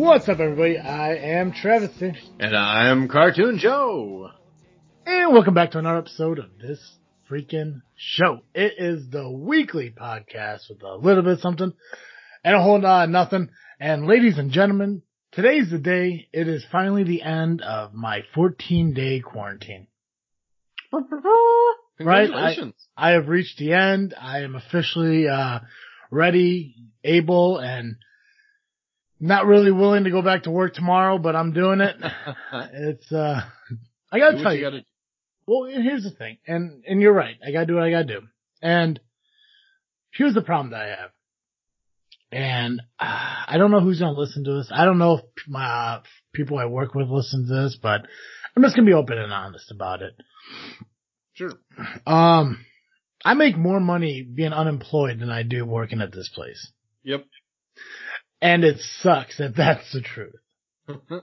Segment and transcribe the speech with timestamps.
[0.00, 0.78] What's up, everybody?
[0.78, 1.90] I am Travis,
[2.38, 4.30] And I'm Cartoon Joe.
[5.04, 6.78] and welcome back to another episode of this
[7.28, 8.42] freaking show.
[8.54, 11.72] It is the weekly podcast with a little bit of something
[12.44, 13.48] and a whole lot of nothing.
[13.80, 15.02] And ladies and gentlemen,
[15.32, 16.28] today's the day.
[16.32, 19.88] It is finally the end of my 14 day quarantine.
[22.00, 22.28] Right?
[22.28, 22.74] Congratulations.
[22.96, 24.14] I have reached the end.
[24.16, 25.58] I am officially, uh,
[26.12, 27.96] ready, able, and
[29.20, 31.96] not really willing to go back to work tomorrow, but I'm doing it.
[32.52, 33.40] It's, uh,
[34.10, 34.84] I gotta tell you, you gotta
[35.46, 37.36] well, here's the thing, and, and you're right.
[37.46, 38.20] I gotta do what I gotta do.
[38.60, 39.00] And
[40.12, 41.10] here's the problem that I have.
[42.30, 44.70] And uh, I don't know who's gonna listen to this.
[44.70, 46.02] I don't know if my uh,
[46.34, 48.02] people I work with listen to this, but
[48.54, 50.14] I'm just gonna be open and honest about it.
[51.32, 51.52] Sure.
[52.06, 52.64] Um,
[53.24, 56.70] I make more money being unemployed than I do working at this place.
[57.04, 57.24] Yep.
[58.40, 60.34] And it sucks that that's the truth.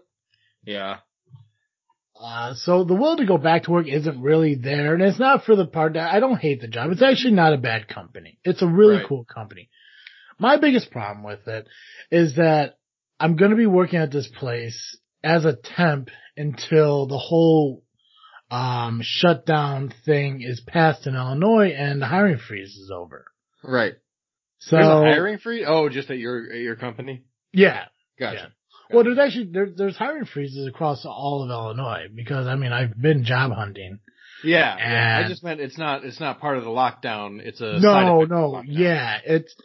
[0.66, 0.98] yeah.
[2.20, 5.44] Uh, so the will to go back to work isn't really there, and it's not
[5.44, 6.92] for the part that I don't hate the job.
[6.92, 8.40] It's actually not a bad company.
[8.44, 9.06] It's a really Right.
[9.08, 9.70] cool company.
[10.40, 11.68] My biggest problem with it
[12.12, 12.78] is that
[13.20, 17.84] I'm going to be working at this place as a temp until the whole
[18.52, 23.26] um, shutdown thing is passed in Illinois and the hiring freeze is over.
[23.64, 23.96] Right.
[24.60, 25.66] So There's a hiring freeze?
[25.68, 27.24] Oh, just at your at your company?
[27.54, 27.86] yeah,
[28.20, 28.52] Gotcha.
[28.92, 32.96] Well, there's actually there, there's hiring freezes across all of Illinois because I mean I've
[33.00, 34.00] been job hunting.
[34.44, 34.78] Yeah.
[34.78, 35.22] yeah.
[35.26, 37.40] I just meant it's not it's not part of the lockdown.
[37.42, 39.56] It's a no, no, yeah, it's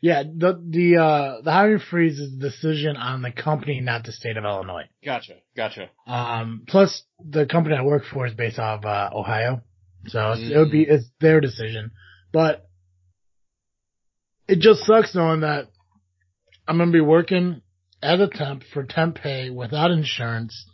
[0.00, 4.12] yeah the the uh the hiring freeze is a decision on the company, not the
[4.12, 4.84] state of Illinois.
[5.04, 5.34] Gotcha.
[5.54, 5.90] Gotcha.
[6.06, 9.60] Um, plus the company I work for is based out of uh, Ohio,
[10.06, 10.72] so it's, it would Mm.
[10.72, 11.90] be it's their decision.
[12.32, 12.66] But
[14.50, 15.68] it just sucks knowing that
[16.66, 17.62] I'm gonna be working
[18.02, 20.66] as a temp for temp pay without insurance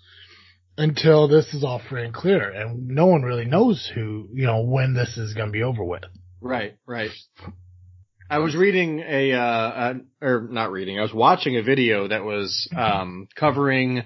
[0.79, 4.63] until this is all free and clear, and no one really knows who you know
[4.63, 6.05] when this is gonna be over with.
[6.41, 7.11] Right, right.
[8.29, 12.25] I was reading a, uh, uh, or not reading, I was watching a video that
[12.25, 14.03] was, um, covering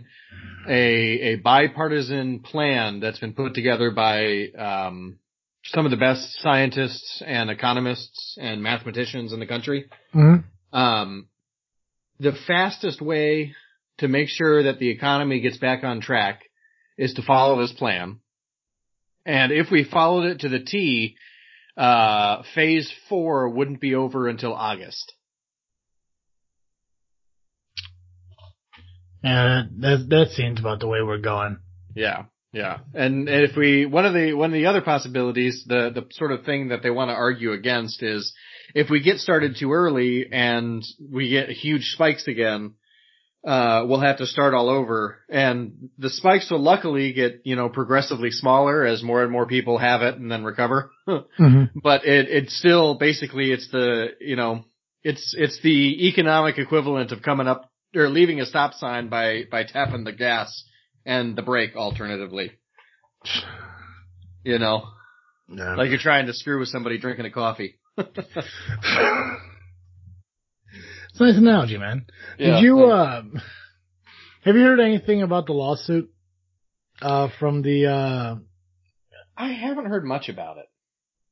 [0.69, 5.19] a, a bipartisan plan that's been put together by, um,
[5.65, 9.89] some of the best scientists and economists and mathematicians in the country.
[10.15, 10.79] Mm-hmm.
[10.79, 11.29] Um,
[12.19, 13.55] the fastest way
[13.99, 16.43] to make sure that the economy gets back on track
[16.97, 18.21] is to follow this plan.
[19.27, 21.17] And if we followed it to the T,
[21.77, 25.13] uh, phase four wouldn't be over until August.
[29.23, 31.59] Yeah, that that seems about the way we're going.
[31.95, 32.25] Yeah.
[32.53, 32.79] Yeah.
[32.95, 36.33] And, and if we, one of the, one of the other possibilities, the, the sort
[36.33, 38.35] of thing that they want to argue against is
[38.75, 42.75] if we get started too early and we get huge spikes again,
[43.47, 45.19] uh, we'll have to start all over.
[45.29, 49.79] And the spikes will luckily get, you know, progressively smaller as more and more people
[49.79, 50.91] have it and then recover.
[51.11, 51.81] Mm-hmm.
[51.83, 54.65] but it, it's still basically, it's the, you know,
[55.03, 59.65] it's, it's the economic equivalent of coming up or leaving a stop sign by, by
[59.65, 60.65] tapping the gas
[61.05, 62.53] and the brake alternatively.
[64.45, 64.85] You know,
[65.49, 65.75] Yeah.
[65.77, 67.79] like you're trying to screw with somebody drinking a coffee.
[67.99, 68.17] it's
[71.19, 72.07] a nice analogy, man.
[72.39, 73.23] Yeah, Did you uh
[74.45, 76.11] have you heard anything about the lawsuit
[77.03, 78.37] uh from the uh
[79.37, 80.67] I haven't heard much about it.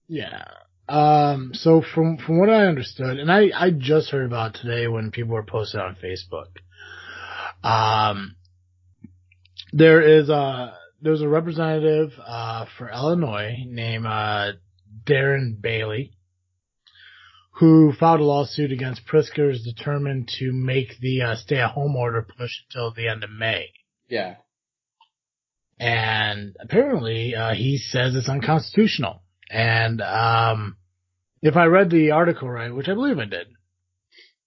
[0.09, 0.45] yeah.
[0.89, 5.11] Um so from from what I understood and I I just heard about today when
[5.11, 6.49] people were posting on Facebook.
[7.63, 8.35] Um
[9.73, 14.53] there is a there's a representative uh for Illinois named uh
[15.05, 16.13] Darren Bailey
[17.59, 22.93] who filed a lawsuit against Pritzker's determined to make the uh, stay-at-home order push until
[22.93, 23.71] the end of May.
[24.09, 24.37] Yeah.
[25.79, 29.23] And apparently, uh, he says it's unconstitutional.
[29.51, 30.77] And, um,
[31.43, 33.47] if I read the article right, which I believe I did,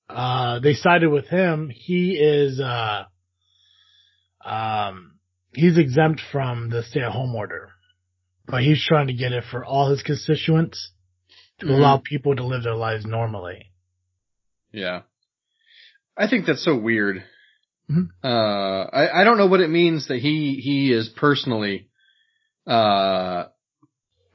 [0.10, 1.70] uh, they sided with him.
[1.74, 3.04] He is, uh,
[4.46, 5.11] um,
[5.54, 7.70] he's exempt from the stay-at-home order,
[8.48, 10.92] but he's trying to get it for all his constituents
[11.60, 11.78] to Mhm.
[11.78, 13.72] allow people to live their lives normally.
[14.72, 15.02] Yeah.
[16.18, 17.24] I think that's so weird.
[17.90, 18.10] Mhm.
[18.24, 21.88] Uh, I, I don't know what it means that he, he is personally,
[22.68, 23.46] uh,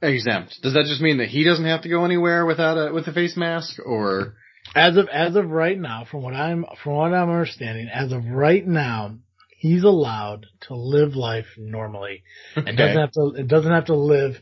[0.02, 0.60] exempt.
[0.62, 3.12] Does that just mean that he doesn't have to go anywhere without a, with a
[3.12, 4.34] face mask or?
[4.74, 8.26] As of as of right now, from what I'm from what I'm understanding, as of
[8.26, 9.16] right now,
[9.56, 12.22] he's allowed to live life normally.
[12.56, 14.40] It doesn't have to it doesn't have to live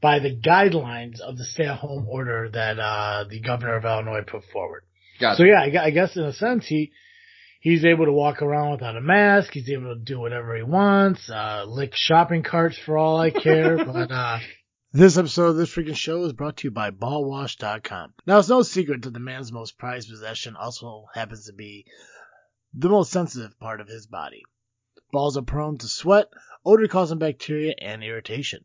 [0.00, 4.22] by the guidelines of the stay at home order that uh the governor of Illinois
[4.26, 4.82] put forward.
[5.20, 5.38] Gotcha.
[5.38, 6.92] So yeah, I I guess in a sense he
[7.60, 9.52] He's able to walk around without a mask.
[9.52, 13.76] He's able to do whatever he wants, uh, lick shopping carts for all I care.
[13.84, 14.38] but, uh,
[14.92, 18.14] this episode of this freaking show is brought to you by ballwash.com.
[18.26, 21.84] Now, it's no secret that the man's most prized possession also happens to be
[22.72, 24.44] the most sensitive part of his body.
[25.12, 26.28] Balls are prone to sweat,
[26.64, 28.64] odor causing bacteria, and irritation.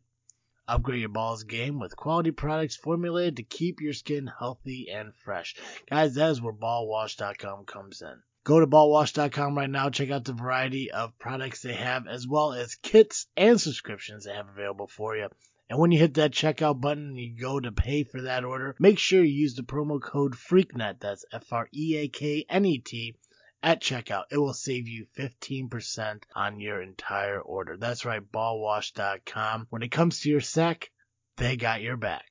[0.68, 5.54] Upgrade your balls game with quality products formulated to keep your skin healthy and fresh.
[5.88, 8.22] Guys, that is where ballwash.com comes in.
[8.44, 12.52] Go to ballwash.com right now, check out the variety of products they have, as well
[12.52, 15.28] as kits and subscriptions they have available for you.
[15.68, 18.76] And when you hit that checkout button and you go to pay for that order,
[18.78, 23.16] make sure you use the promo code FREAKNET, that's F-R-E-A-K-N-E-T,
[23.66, 24.26] at checkout.
[24.30, 27.76] It will save you 15% on your entire order.
[27.76, 29.66] That's right, ballwash.com.
[29.70, 30.88] When it comes to your sack,
[31.36, 32.24] they got your back.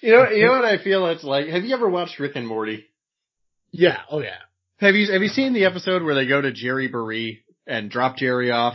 [0.00, 1.48] You know, you know what I feel it's like?
[1.48, 2.86] Have you ever watched Rick and Morty?
[3.70, 4.38] Yeah, oh yeah.
[4.78, 8.50] Have you, have you seen the episode where they go to Jerryboree and drop Jerry
[8.50, 8.74] off?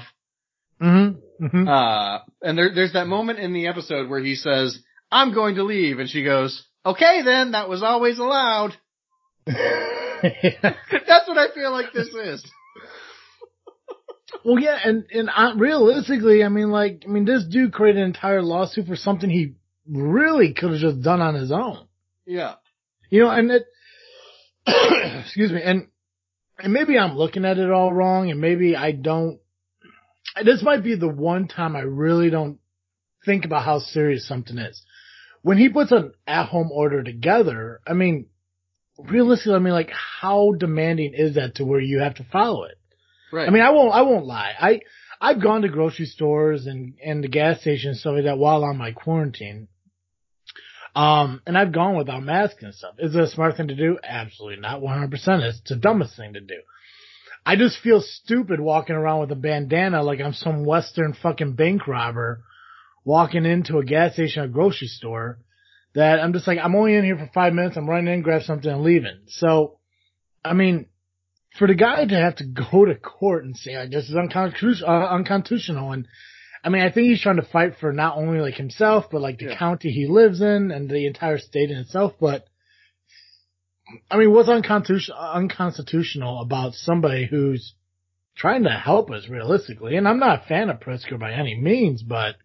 [0.79, 1.45] Mm-hmm.
[1.45, 1.67] mm-hmm.
[1.67, 4.77] Uh, and there, there's that moment in the episode where he says,
[5.11, 5.97] I'm going to leave.
[5.97, 8.77] And she goes, okay then, that was always allowed.
[11.07, 12.51] That's what I feel like this is.
[14.45, 18.07] Well, yeah, and and uh, realistically, I mean, like, I mean, this dude created an
[18.07, 19.55] entire lawsuit for something he
[19.87, 21.87] really could have just done on his own.
[22.25, 22.55] Yeah.
[23.09, 23.65] You know, and it,
[25.25, 25.87] excuse me, and
[26.59, 29.39] and maybe I'm looking at it all wrong, and maybe I don't.
[30.43, 32.59] This might be the one time I really don't
[33.25, 34.81] think about how serious something is.
[35.41, 38.27] When he puts an at-home order together, I mean,
[39.07, 42.77] realistically, I mean, like, how demanding is that to where you have to follow it?
[43.31, 43.47] Right.
[43.47, 44.53] I mean, I won't, I won't lie.
[44.59, 44.81] I,
[45.21, 48.63] I've gone to grocery stores and, and the gas stations and stuff like that while
[48.63, 49.67] on my quarantine.
[50.95, 52.95] Um, and I've gone without masks and stuff.
[52.97, 53.99] Is it a smart thing to do?
[54.03, 54.81] Absolutely not.
[54.81, 55.11] 100%.
[55.43, 56.61] It's the dumbest thing to do.
[57.45, 61.87] I just feel stupid walking around with a bandana like I'm some Western fucking bank
[61.87, 62.43] robber
[63.05, 65.39] walking into a gas station or grocery store
[65.95, 67.77] that I'm just like, I'm only in here for five minutes.
[67.77, 69.19] I'm running in, grab something and leaving.
[69.27, 69.79] So,
[70.45, 70.87] I mean,
[71.57, 74.89] for the guy to have to go to court and say, like, this is unconstitutional,
[74.89, 75.91] uh, unconstitutional.
[75.91, 76.07] And
[76.63, 79.39] I mean, I think he's trying to fight for not only like himself, but like
[79.39, 79.57] the Yeah.
[79.57, 82.13] county he lives in and the entire state in itself.
[82.19, 82.45] But
[84.11, 87.73] I mean, what's unconstitutional, unconstitutional about somebody who's
[88.35, 89.95] trying to help us realistically?
[89.95, 92.35] And I'm not a fan of Pritzker by any means, but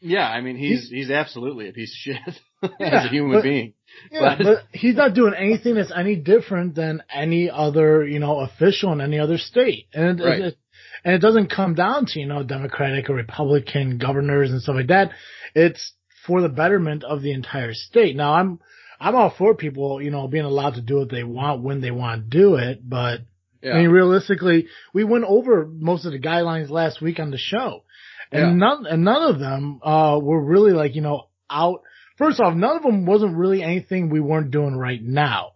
[0.00, 2.40] yeah, I mean, he's, he's absolutely a piece of shit
[2.80, 3.74] as a human but- being.
[4.12, 8.40] Yeah, But- but he's not doing anything that's any different than any other, you know,
[8.40, 9.86] official in any other state.
[9.92, 10.40] And it, Right.
[10.40, 10.56] it-
[11.04, 14.88] and it doesn't come down to, you know, Democratic or Republican governors and stuff like
[14.88, 15.12] that.
[15.54, 15.94] It's
[16.26, 18.14] for the betterment of the entire state.
[18.16, 18.60] Now I'm,
[19.00, 21.90] I'm all for people, you know, being allowed to do what they want when they
[21.90, 23.20] want to do it, but
[23.62, 23.72] Yeah.
[23.72, 27.84] I mean, realistically, we went over most of the guidelines last week on the show,
[28.30, 28.54] and Yeah.
[28.54, 31.82] none and none of them uh, were really like you know out.
[32.20, 35.52] First off, none of them wasn't really anything we weren't doing right now.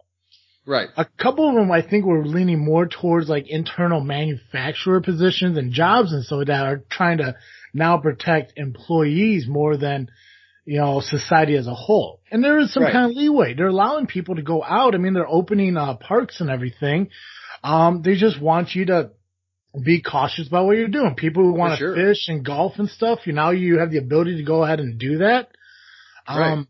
[0.66, 0.88] right.
[0.97, 5.73] A couple of them, I think, were leaning more towards like internal manufacturer positions and
[5.73, 7.37] jobs and so that are trying to
[7.75, 10.09] now protect employees more than
[10.64, 12.21] you know society as a whole.
[12.30, 12.92] And there is some Right.
[12.94, 13.52] kind of leeway.
[13.52, 14.94] They're allowing people to go out.
[14.94, 17.11] I mean, they're opening uh, parks and everything.
[17.62, 19.11] Um, they just want you to
[19.85, 21.14] be cautious about what you're doing.
[21.14, 21.94] People who want to sure.
[21.94, 24.99] fish and golf and stuff, you now you have the ability to go ahead and
[24.99, 25.49] do that.
[26.26, 26.66] Um, Right.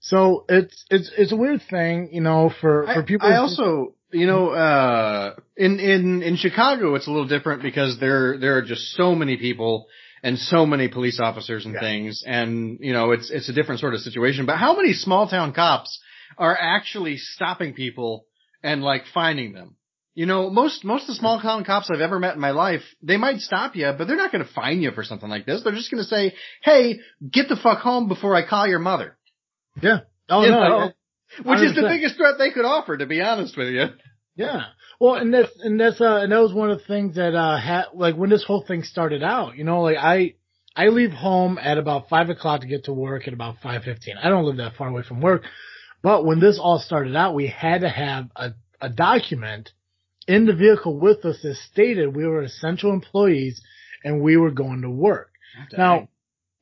[0.00, 3.28] so it's, it's, it's a weird thing, you know, for, for I, people.
[3.28, 7.98] I who- also, you know, uh, in, in, in Chicago, it's a little different because
[8.00, 9.86] there, there are just so many people
[10.22, 11.80] and so many police officers and Yeah.
[11.80, 12.22] things.
[12.26, 15.52] And, you know, it's, it's a different sort of situation, but how many small town
[15.52, 16.00] cops
[16.38, 18.24] are actually stopping people
[18.62, 19.76] and like finding them?
[20.18, 22.80] You know, most, most of the small town cops I've ever met in my life,
[23.00, 25.62] they might stop you, but they're not going to fine you for something like this.
[25.62, 26.98] They're just going to say, Hey,
[27.30, 29.16] get the fuck home before I call your mother.
[29.80, 29.98] yeah.
[30.28, 30.68] Oh You no.
[30.68, 30.92] know?
[31.44, 33.84] Which is the biggest threat they could offer, to be honest with you.
[34.34, 34.62] Yeah.
[34.98, 37.56] Well, and that's, and that's, uh, and that was one of the things that, uh,
[37.56, 40.34] had, like when this whole thing started out, you know, like I,
[40.74, 43.98] I leave home at about five o'clock to get to work at about 5.15.
[44.20, 45.44] I don't live that far away from work.
[46.02, 49.70] But when this all started out, we had to have a, a document
[50.28, 53.60] in the vehicle with us that stated we were essential employees
[54.04, 55.30] and we were going to work.
[55.76, 56.08] Now,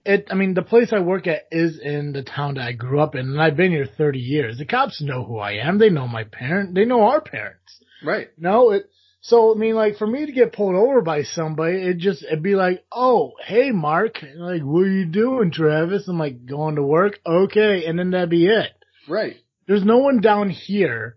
[0.05, 3.01] it, I mean, the place I work at is in the town that I grew
[3.01, 4.57] up in and I've been here 30 years.
[4.57, 5.79] The cops know who I am.
[5.79, 6.75] They know my parent.
[6.75, 7.81] They know our parents.
[8.05, 8.29] right.
[8.39, 8.89] No, it,
[9.21, 12.45] so I mean, like for me to get pulled over by somebody, it just, it'd
[12.45, 16.07] be like, oh, hey, Mark, like, what are you doing, Travis?
[16.07, 17.19] I'm like, going to work.
[17.27, 17.85] Okay.
[17.87, 18.71] And then that'd be it.
[19.09, 19.37] Right.
[19.67, 21.17] There's no one down here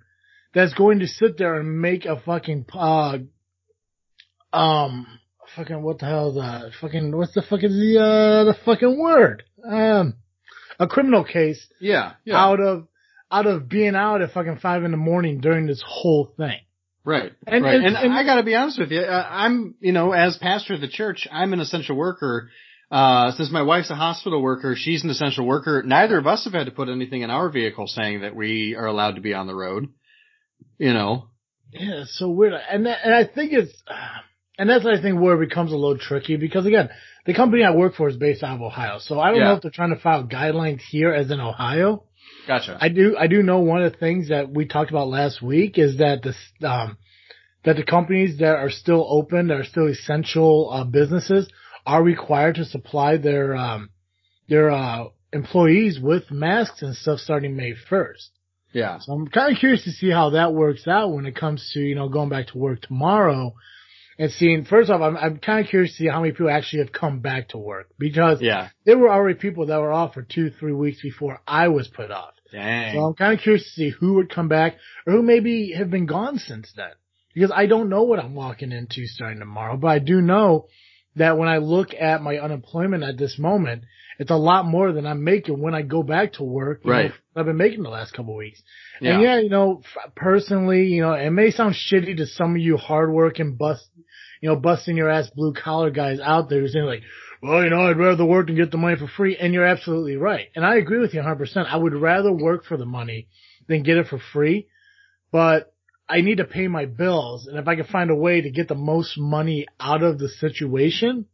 [0.54, 3.18] that's going to sit there and make a fucking, uh,
[4.54, 5.06] um,
[5.56, 6.72] fucking, what the hell is that?
[6.82, 9.44] Fucking, what's the fucking, the, uh, the fucking word?
[9.64, 10.16] Um,
[10.80, 12.14] a criminal case Yeah.
[12.24, 12.38] Yeah.
[12.38, 12.88] out of,
[13.32, 16.58] out of being out at fucking five in the morning during this whole thing.
[17.04, 17.32] Right.
[17.46, 17.76] And- right.
[17.76, 19.02] and- And, and- I gotta be honest with you.
[19.02, 22.50] Uh, I'm, you know, as pastor of the church, I'm an essential worker.
[22.92, 25.84] Uh, since my wife's a hospital worker, she's an essential worker.
[25.86, 28.88] Neither of us have had to put anything in our vehicle saying that we are
[28.88, 29.90] allowed to be on the road.
[30.80, 31.26] You know.
[31.72, 32.54] Yeah, it's so weird.
[32.54, 33.72] And that, and I think it's,
[34.58, 36.90] and that's I think where it becomes a little tricky because again,
[37.28, 39.50] the company I work for is based out of Ohio, so I don't Yeah.
[39.50, 42.06] know if they're trying to file guidelines here as in Ohio.
[42.48, 42.78] Gotcha.
[42.82, 45.78] I do, I do know one of the things that we talked about last week
[45.78, 46.98] is that this, um,
[47.66, 51.48] that the companies that are still open, that are still essential uh, businesses,
[51.86, 53.90] are required to supply their um,
[54.48, 58.32] their uh, employees with masks and stuff starting May first.
[58.74, 59.00] Yeah.
[59.00, 61.80] So I'm kind of curious to see how that works out when it comes to,
[61.80, 63.54] you know, going back to work tomorrow
[64.18, 66.80] and seeing, first off, I'm, I'm kind of curious to see how many people actually
[66.84, 68.70] have come back to work because Yeah.
[68.86, 72.12] there were already people that were off for two, three weeks before I was put
[72.12, 72.34] off.
[72.52, 72.96] Dang.
[72.96, 75.90] So I'm kind of curious to see who would come back or who maybe have
[75.90, 76.92] been gone since then
[77.34, 80.68] because I don't know what I'm walking into starting tomorrow, but I do know
[81.16, 83.84] that when I look at my unemployment at this moment,
[84.20, 86.82] it's a lot more than I'm making when I go back to work.
[86.84, 87.12] you know, Right.
[87.36, 88.62] I've been making the last couple of weeks.
[89.02, 89.14] yeah.
[89.14, 89.82] And yeah, you know,
[90.16, 93.88] personally, you know, it may sound shitty to some of you hardworking bust,
[94.42, 97.04] you know, busting your ass blue collar guys out there who saying like,
[97.42, 99.38] well, you know, I'd rather work and get the money for free.
[99.38, 100.48] And you're absolutely right.
[100.56, 101.66] And I agree with you 100%.
[101.66, 103.30] I would rather work for the money
[103.68, 104.68] than get it for free.
[105.32, 105.74] But
[106.10, 107.48] I need to pay my bills.
[107.48, 110.28] And if I can find a way to get the most money out of the
[110.28, 111.26] situation,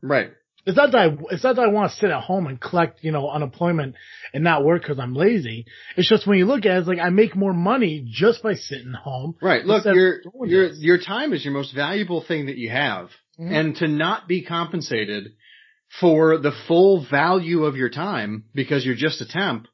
[0.00, 0.30] Right.
[0.66, 3.04] It's not that I, it's not that I want to sit at home and collect,
[3.04, 3.96] you know, unemployment
[4.32, 5.66] and not work because I'm lazy.
[5.96, 8.54] It's just when you look at it, it's like I make more money just by
[8.54, 9.36] sitting home.
[9.42, 9.64] Right.
[9.64, 10.78] Look, your your this.
[10.80, 13.52] your time is your most valuable thing that you have, Mhm.
[13.52, 15.32] and to not be compensated
[16.00, 19.66] for the full value of your time because you're just a temp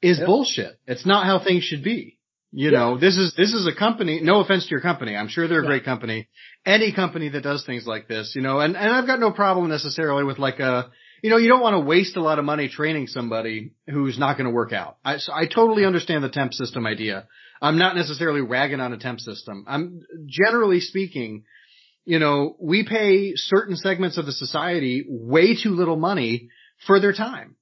[0.00, 0.26] is Yep.
[0.26, 0.72] bullshit.
[0.86, 2.18] It's not how things should be.
[2.54, 2.78] You Yeah.
[2.78, 4.20] know, this is this is a company.
[4.20, 5.68] No offense to your company, I'm sure they're a Yeah.
[5.68, 6.28] great company.
[6.66, 9.68] Any company that does things like this, you know, and and I've got no problem
[9.70, 10.90] necessarily with like a.
[11.24, 14.36] You know, you don't want to waste a lot of money training somebody who's not
[14.36, 14.96] going to work out.
[15.04, 17.28] I, so I totally understand the temp system idea.
[17.60, 19.64] I'm not necessarily ragging on a temp system.
[19.68, 21.44] I'm generally speaking,
[22.04, 26.48] you know, we pay certain segments of the society way too little money
[26.88, 27.54] for their time.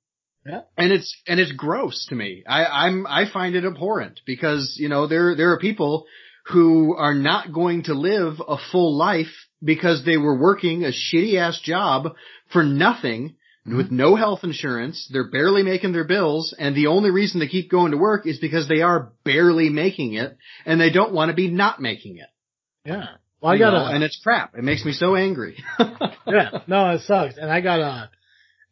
[0.46, 0.62] Yeah.
[0.76, 2.44] And it's, and it's gross to me.
[2.48, 6.06] I, I'm, I find it abhorrent because, you know, there, there are people
[6.46, 11.36] who are not going to live a full life because they were working a shitty
[11.36, 12.14] ass job
[12.52, 13.76] for nothing mm-hmm.
[13.76, 15.08] with no health insurance.
[15.12, 16.54] They're barely making their bills.
[16.58, 20.14] And the only reason they keep going to work is because they are barely making
[20.14, 22.28] it and they don't want to be not making it.
[22.84, 23.06] Yeah.
[23.40, 24.54] Well, I got a, and it's crap.
[24.54, 25.56] It makes me so angry.
[25.78, 27.38] yeah, no, it sucks.
[27.38, 28.10] And I got a,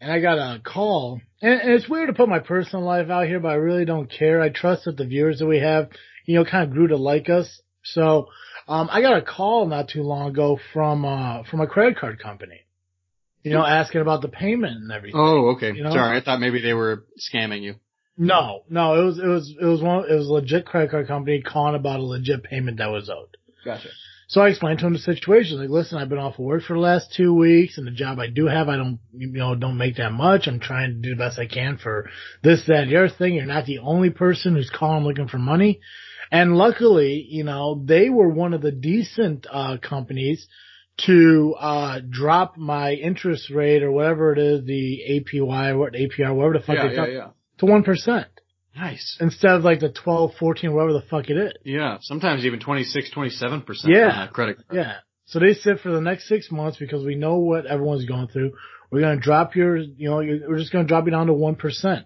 [0.00, 1.20] and I got a call.
[1.40, 4.10] And, and it's weird to put my personal life out here, but I really don't
[4.10, 4.40] care.
[4.40, 5.90] I trust that the viewers that we have,
[6.26, 7.60] you know, kind of grew to like us.
[7.84, 8.28] So,
[8.66, 12.20] um, I got a call not too long ago from, uh, from a credit card
[12.20, 12.60] company,
[13.42, 15.18] you know, asking about the payment and everything.
[15.18, 15.72] Oh, okay.
[15.72, 15.90] You know?
[15.90, 17.76] Sorry, I thought maybe they were scamming you.
[18.20, 21.06] No, no, it was, it was, it was one, it was a legit credit card
[21.06, 23.36] company calling about a legit payment that was owed.
[23.64, 23.88] Gotcha.
[24.28, 25.58] So I explained to him the situation.
[25.58, 28.18] Like, listen, I've been off of work for the last two weeks, and the job
[28.18, 30.46] I do have, I don't, you know, don't make that much.
[30.46, 32.10] I'm trying to do the best I can for
[32.42, 33.34] this, that, and the other thing.
[33.34, 35.80] You're not the only person who's calling looking for money.
[36.30, 40.46] And luckily, you know, they were one of the decent uh companies
[41.06, 46.34] to uh drop my interest rate or whatever it is, the APY or what APR,
[46.34, 47.28] whatever the fuck Yeah, they yeah, yeah.
[47.60, 48.26] to one percent
[48.78, 49.16] Nice.
[49.20, 51.52] instead of like the 12, 14, whatever the fuck it is.
[51.64, 54.24] Yeah, sometimes even 26, 27% Yeah.
[54.26, 54.66] a credit card.
[54.76, 54.92] Yeah.
[55.26, 58.52] So they said for the next six months, because we know what everyone's going through,
[58.90, 61.26] we're going to drop your, you know, you're, we're just going to drop you down
[61.26, 62.04] to 1%.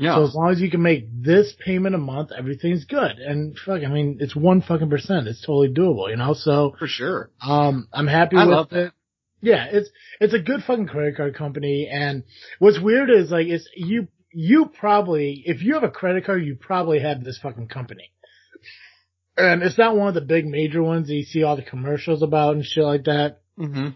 [0.00, 0.14] Yeah.
[0.16, 3.18] So as long as you can make this payment a month, everything's good.
[3.18, 5.26] And fuck, I mean, it's one fucking percent.
[5.28, 6.34] It's totally doable, you know?
[6.34, 7.30] So, for sure.
[7.42, 8.78] um, I'm happy I with love that.
[8.78, 8.92] it.
[9.40, 9.88] Yeah, it's,
[10.20, 11.88] it's a good fucking credit card company.
[11.90, 12.24] And
[12.58, 14.08] what's weird is like, it's, you,
[14.40, 18.12] you probably, if you have a credit card, you probably have this fucking company.
[19.36, 22.22] And it's not one of the big major ones that you see all the commercials
[22.22, 23.40] about and shit like that.
[23.58, 23.88] Mm-hmm.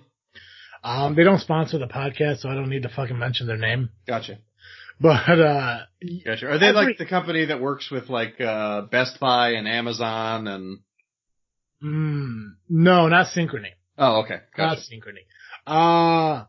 [0.82, 3.90] Um, they don't sponsor the podcast, so I don't need to fucking mention their name.
[4.04, 4.38] Gotcha.
[5.00, 5.78] But, uh,
[6.24, 6.46] Gotcha.
[6.48, 10.48] Are they Every- like the company that works with like, uh, Best Buy and Amazon
[10.48, 10.78] and,
[11.84, 13.70] mm, no, not Synchrony.
[13.96, 14.38] oh, okay.
[14.58, 14.80] Not Gotcha.
[14.92, 15.24] Synchrony.
[15.68, 16.46] Uh,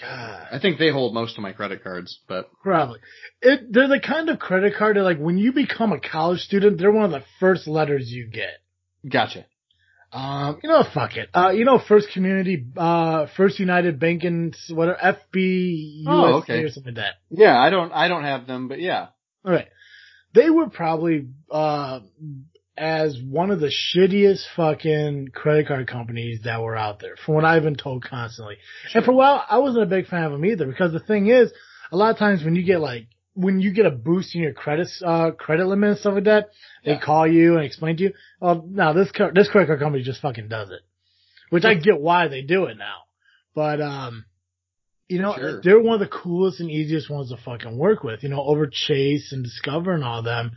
[0.00, 0.46] God.
[0.52, 3.00] I think they hold most of my credit cards, but Probably.
[3.42, 6.78] It, they're the kind of credit card that like when you become a college student,
[6.78, 8.54] they're one of the first letters you get.
[9.08, 9.44] gotcha.
[10.12, 11.28] Um, you know, fuck it.
[11.32, 16.34] Uh, you know, First Community, uh, First United Bank and s- whatever, FB USA Oh,
[16.40, 16.64] okay.
[16.64, 17.14] or something like that.
[17.30, 19.06] Yeah, I don't, I don't have them, but yeah.
[19.44, 19.68] All right.
[20.34, 22.00] They were probably, uh,
[22.80, 27.44] as one of the shittiest fucking credit card companies that were out there, from what
[27.44, 28.56] I've been told constantly.
[28.94, 31.26] And for a while, I wasn't a big fan of them either, because the thing
[31.28, 31.52] is,
[31.92, 34.54] a lot of times when you get like, when you get a boost in your
[34.54, 36.48] credit, uh, credit limit and stuff like that,
[36.84, 37.00] they Yeah.
[37.00, 40.22] call you and explain to you, well, no, this, car- this credit card company just
[40.22, 40.80] fucking does it.
[41.50, 43.02] Which I get why they do it now.
[43.54, 44.24] But, um,
[45.08, 45.60] you know, Sure.
[45.60, 48.66] they're one of the coolest and easiest ones to fucking work with, you know, over
[48.68, 50.52] Chase and Discover and all them.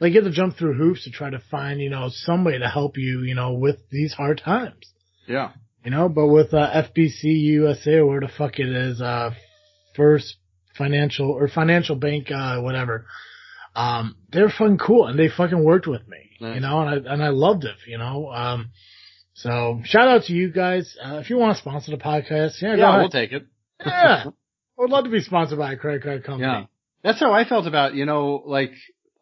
[0.00, 2.68] Like you have to jump through hoops to try to find, you know, somebody to
[2.68, 4.92] help you, you know, with these hard times.
[5.26, 5.52] Yeah.
[5.84, 9.30] You know, but with, uh, FBC USA or where the fuck it is, uh,
[9.94, 10.36] First
[10.76, 13.06] Financial or Financial Bank, uh, whatever.
[13.76, 16.54] Um, they're fucking cool and they fucking worked with me, Nice.
[16.56, 18.70] you know, and I, and I loved it, you know, um,
[19.34, 20.96] so shout out to you guys.
[21.04, 23.46] Uh, if you want to sponsor the podcast, yeah, Yeah, we'll take it.
[23.84, 24.24] yeah.
[24.26, 24.30] I
[24.78, 26.48] would love to be sponsored by a credit card company.
[26.48, 26.64] Yeah.
[27.02, 28.72] That's how I felt about, you know, like,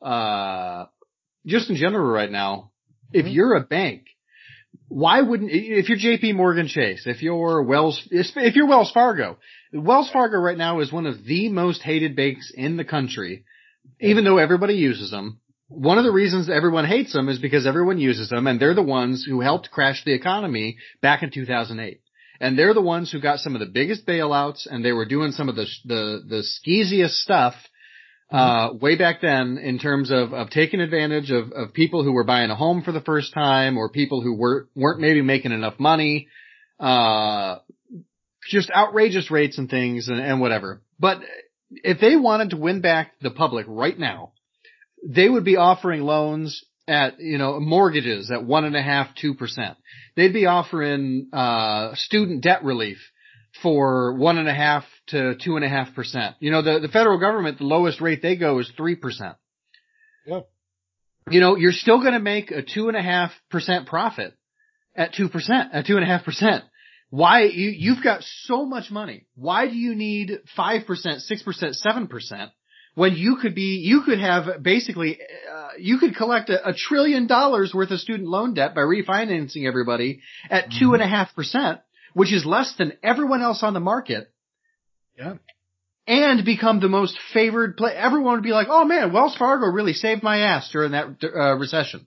[0.03, 0.87] uh,
[1.47, 2.71] just in general right now,
[3.13, 3.35] if Mhm.
[3.35, 4.07] you're a bank,
[4.89, 9.39] why wouldn't, if you're JP Morgan Chase, if you're Wells, if you're Wells Fargo,
[9.73, 13.45] Wells Fargo right now is one of the most hated banks in the country,
[14.01, 15.41] even though everybody uses them.
[15.69, 18.83] One of the reasons everyone hates them is because everyone uses them and they're the
[18.83, 22.01] ones who helped crash the economy back in 2008.
[22.41, 25.33] And they're the ones who got some of the biggest bailouts and they were doing
[25.33, 27.55] some of the, the, the skeeziest stuff,
[28.33, 32.25] uh, way back then in terms of, of taking advantage of, of people who were
[32.25, 35.79] buying a home for the first time or people who were, weren't maybe making enough
[35.79, 36.29] money,
[36.81, 37.57] uh,
[38.51, 40.83] just outrageous rates and things and, and whatever.
[40.99, 41.19] But
[41.71, 44.33] if they wanted to win back the public right now,
[45.07, 49.35] they would be offering loans at, you know, mortgages at one and a half, two
[49.35, 49.77] percent.
[50.17, 52.99] They'd be offering, uh, student debt relief
[53.63, 56.37] for one and a half to two and a half percent.
[56.41, 59.37] You know, the, the federal government, the lowest rate they go is three percent.
[60.27, 60.41] Yeah.
[61.31, 64.35] You know, you're still going to make a two and a half percent profit
[64.95, 66.65] at two percent, at two and a half percent.
[67.11, 69.27] Why you you've got so much money?
[69.35, 72.51] Why do you need five percent, six percent, seven percent
[72.95, 75.19] when you could be you could have basically
[75.53, 79.67] uh, you could collect a, a trillion dollars worth of student loan debt by refinancing
[79.67, 81.81] everybody at two and a half percent,
[82.15, 84.32] which is less than everyone else on the market,
[85.19, 85.35] Yeah.
[86.07, 87.93] and become the most favored play.
[87.95, 91.55] Everyone would be like, "Oh man, Wells Fargo really saved my ass during that uh,
[91.57, 92.07] recession."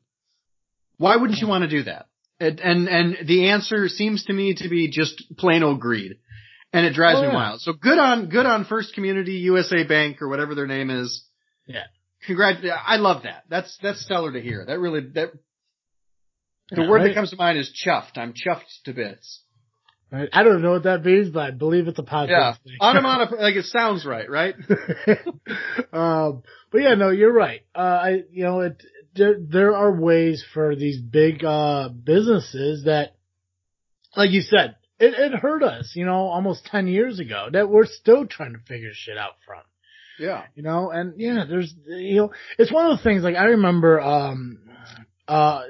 [0.97, 2.07] Why wouldn't you want to do that?
[2.39, 6.17] And, and and the answer seems to me to be just plain old greed,
[6.73, 7.35] and it drives Oh, me yeah.
[7.35, 7.61] wild.
[7.61, 11.23] So good on good on First Community USA Bank or whatever their name is.
[11.67, 11.83] Yeah.
[12.27, 12.57] Congrat.
[12.85, 13.43] I love that.
[13.49, 14.65] That's that's stellar to hear.
[14.65, 15.31] That really that
[16.71, 17.07] the Yeah, word right?
[17.09, 18.17] that comes to mind is chuffed.
[18.17, 19.41] I'm chuffed to bits.
[20.11, 20.29] Right.
[20.31, 22.29] I don't know what that means, but I believe it's a podcast.
[22.29, 22.77] Yeah, thing.
[22.81, 23.41] onomatopoeia.
[23.41, 24.55] like it sounds right, right?
[25.93, 27.61] um, but yeah, no, you're right.
[27.73, 28.81] Uh, I, you know, it,
[29.15, 33.15] there, there are ways for these big, uh, businesses that,
[34.15, 37.85] like you said, it, it hurt us, you know, almost 10 years ago that we're
[37.85, 39.61] still trying to figure shit out from,
[40.19, 40.43] Yeah.
[40.55, 43.99] you know, and yeah, there's, you know, it's one of the things, like I remember,
[43.99, 44.59] um,
[45.27, 45.61] uh,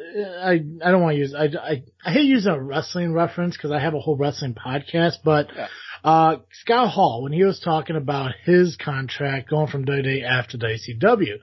[0.43, 0.51] I,
[0.83, 3.79] I don't want to use, I, I, I hate using a wrestling reference because I
[3.79, 5.67] have a whole wrestling podcast, but, Yeah.
[6.03, 11.37] uh, Scott Hall, when he was talking about his contract going from WWE after WCW,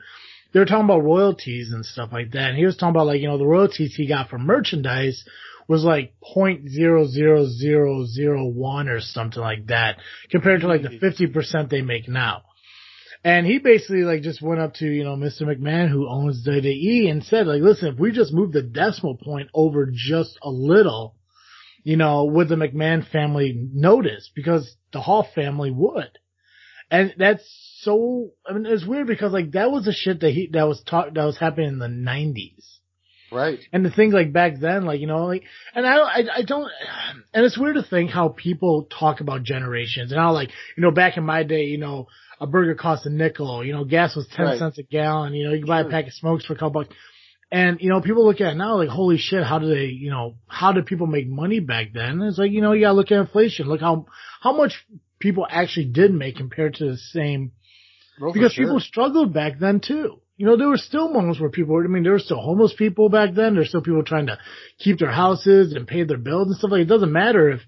[0.52, 2.50] they were talking about royalties and stuff like that.
[2.50, 5.24] And he was talking about like, you know, the royalties he got from merchandise
[5.66, 9.96] was like point zero zero zero zero one or something like that
[10.30, 12.42] compared to like the 50% they make now.
[13.24, 15.42] And he basically like just went up to, you know, Mr.
[15.42, 19.48] McMahon who owns WWE and said like, listen, if we just move the decimal point
[19.54, 21.14] over just a little,
[21.84, 24.30] you know, would the McMahon family notice?
[24.34, 26.18] Because the Hall family would.
[26.90, 27.44] And that's
[27.80, 30.82] so, I mean, it's weird because like that was the shit that he, that was
[30.82, 32.80] talk, that was happening in the nineties.
[33.30, 33.60] Right.
[33.72, 36.70] And the things like back then, like, you know, like, and I, I, I don't,
[37.32, 40.90] and it's weird to think how people talk about generations and how like, you know,
[40.90, 42.08] back in my day, you know,
[42.42, 44.58] a burger cost a nickel, you know, gas was 10 Right.
[44.58, 46.82] cents a gallon, you know, you could buy a pack of smokes for a couple
[46.82, 46.94] bucks.
[47.52, 50.10] And, you know, people look at it now like, holy shit, how do they, you
[50.10, 52.20] know, how did people make money back then?
[52.20, 53.68] And it's like, you know, you gotta look at inflation.
[53.68, 54.06] Look how,
[54.40, 54.72] how much
[55.20, 57.52] people actually did make compared to the same,
[58.20, 58.64] Well, because sure.
[58.64, 60.21] people struggled back then too.
[60.36, 62.74] You know, there were still moments where people were, I mean, there were still homeless
[62.76, 63.54] people back then.
[63.54, 64.38] There's still people trying to
[64.78, 67.60] keep their houses and pay their bills and stuff like, it doesn't matter if,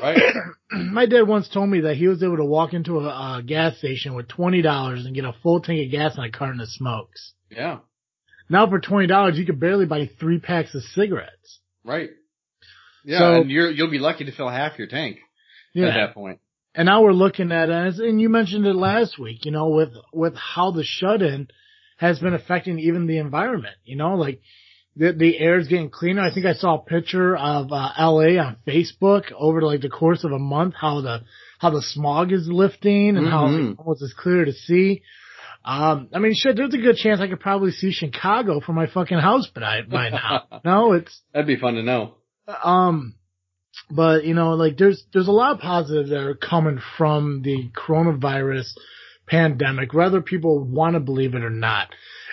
[0.00, 0.18] Right.
[0.70, 3.78] my dad once told me that he was able to walk into a, a gas
[3.78, 7.32] station with $20 and get a full tank of gas and a carton of smokes.
[7.50, 7.78] yeah.
[8.48, 11.58] Now for $20, you could barely buy three packs of cigarettes.
[11.84, 12.10] Right.
[13.04, 15.18] Yeah, So- and you're you'll be lucky to fill half your tank
[15.74, 15.88] yeah.
[15.88, 16.38] at that point.
[16.74, 20.36] And now we're looking at and you mentioned it last week, you know, with, with
[20.36, 21.48] how the shut-in
[21.96, 24.40] has been affecting even the environment, you know, like
[24.96, 26.22] the, the air is getting cleaner.
[26.22, 30.24] I think I saw a picture of, uh, LA on Facebook over like the course
[30.24, 31.20] of a month, how the,
[31.58, 33.72] how the smog is lifting and how Mhm.
[33.72, 35.02] it almost is clear to see.
[35.64, 38.86] Um, I mean, shit, there's a good chance I could probably see Chicago from my
[38.86, 40.44] fucking house by, by now.
[40.64, 42.14] no, it's, That'd be fun to know.
[42.62, 43.14] um,
[43.90, 47.68] but you know, like there's there's a lot of positives that are coming from the
[47.76, 48.68] coronavirus
[49.26, 51.88] pandemic, whether people want to believe it or not.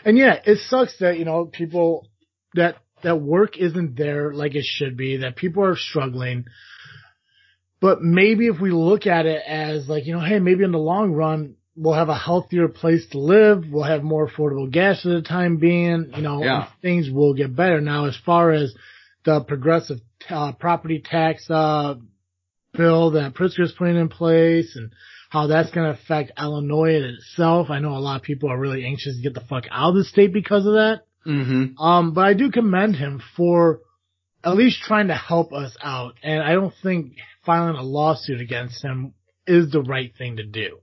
[0.06, 2.08] And yeah, it sucks that you know people
[2.56, 6.46] that that work isn't there like it should be, that people are struggling.
[7.82, 10.78] But maybe if we look at it as like, you know, hey, maybe in the
[10.78, 13.66] long run, we'll have a healthier place to live.
[13.70, 16.70] We'll have more affordable gas for the time being, you know, Yeah.
[16.82, 17.82] things will get better.
[17.82, 18.74] Now, as far as
[19.26, 21.96] the progressive uh, property tax uh,
[22.74, 24.92] bill that Pritzker's putting in place and
[25.34, 27.72] how that's going to affect Illinois in itself.
[27.72, 29.96] I know a lot of people are really anxious to get the fuck out of
[29.96, 31.02] the state because of that.
[31.26, 31.84] Mm-hmm.
[31.84, 33.80] Um, but I do commend him for
[34.44, 36.14] at least trying to help us out.
[36.22, 37.14] And I don't think
[37.48, 39.16] filing a lawsuit against him
[39.48, 40.78] is the right thing to do.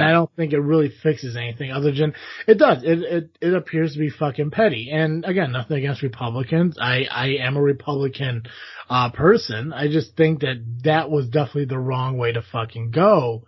[0.00, 2.14] And I don't think it really fixes anything other than
[2.48, 2.82] it does.
[2.82, 4.90] It, it, it appears to be fucking petty.
[4.90, 6.78] And again, nothing against Republicans.
[6.80, 8.42] I, I am a Republican,
[8.90, 9.72] uh, person.
[9.72, 13.44] I just think that that was definitely the wrong way to fucking go.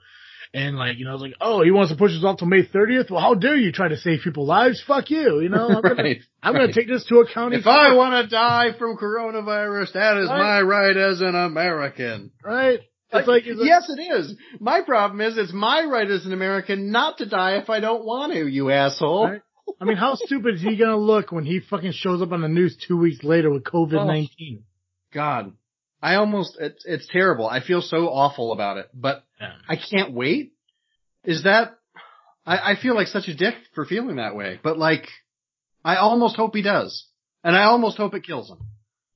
[0.57, 2.63] And like, you know, it's like, oh, he wants to push us off till May
[2.65, 3.11] 30th?
[3.11, 4.83] Well, how dare you try to save people lives?
[4.87, 5.41] Fuck you.
[5.41, 6.19] You know, I'm gonna, Right.
[6.43, 10.17] I'm gonna take this to a county If I want to die from coronavirus, that
[10.17, 10.39] is Right.
[10.39, 12.31] my right as an American.
[12.43, 12.81] right?
[13.13, 14.35] It's like, it's yes, it is.
[14.59, 18.05] My problem is it's my right as an American not to die if I don't
[18.05, 19.29] want to, you asshole.
[19.29, 19.43] Right.
[19.79, 22.49] I mean, how stupid is he gonna look when he fucking shows up on the
[22.49, 24.63] news two weeks later with COVID-19?
[25.13, 25.53] God.
[26.03, 27.49] I almost, it's, it's terrible.
[27.49, 29.53] I feel so awful about it, but Yeah.
[29.69, 30.53] I can't wait.
[31.25, 31.79] Is that,
[32.45, 35.09] I, I feel like such a dick for feeling that way, but like,
[35.85, 37.07] I almost hope he does.
[37.43, 38.59] And I almost hope it kills him.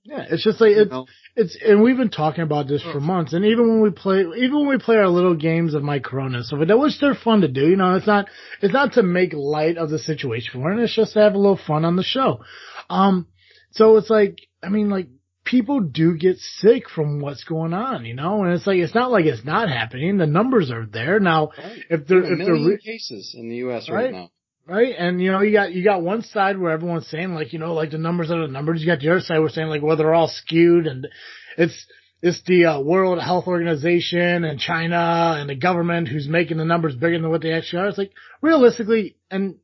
[0.05, 1.07] Yeah, it's just like you it's know?
[1.37, 3.35] it's and we've been talking about this for months.
[3.35, 6.39] And even when we play, even when we play our little games of my Corona
[6.39, 7.69] and stuff like that, which they're fun to do.
[7.69, 8.29] You know, it's not
[8.63, 10.81] it's not to make light of the situation we're in.
[10.81, 12.41] It's just to have a little fun on the show.
[12.89, 13.27] Um,
[13.73, 15.09] so it's like I mean, like
[15.45, 19.11] people do get sick from what's going on, you know, and it's like it's not
[19.11, 20.19] like it's not happening.
[20.19, 21.51] The numbers are there now.
[21.89, 23.89] If there if they're re- cases in the U.S.
[23.89, 24.05] Right.
[24.05, 24.31] right now.
[24.67, 24.95] Right?
[24.97, 27.75] And you know, you got you got one side where everyone's saying like, you know,
[27.75, 28.81] like the numbers are the numbers.
[28.81, 31.09] You got the other side where saying like, well, they're all skewed and
[31.57, 31.87] it's
[32.23, 36.95] it's the uh, World Health Organization and China and the government who's making the numbers
[36.95, 37.89] bigger than what they actually are.
[37.89, 39.57] It's like realistically, and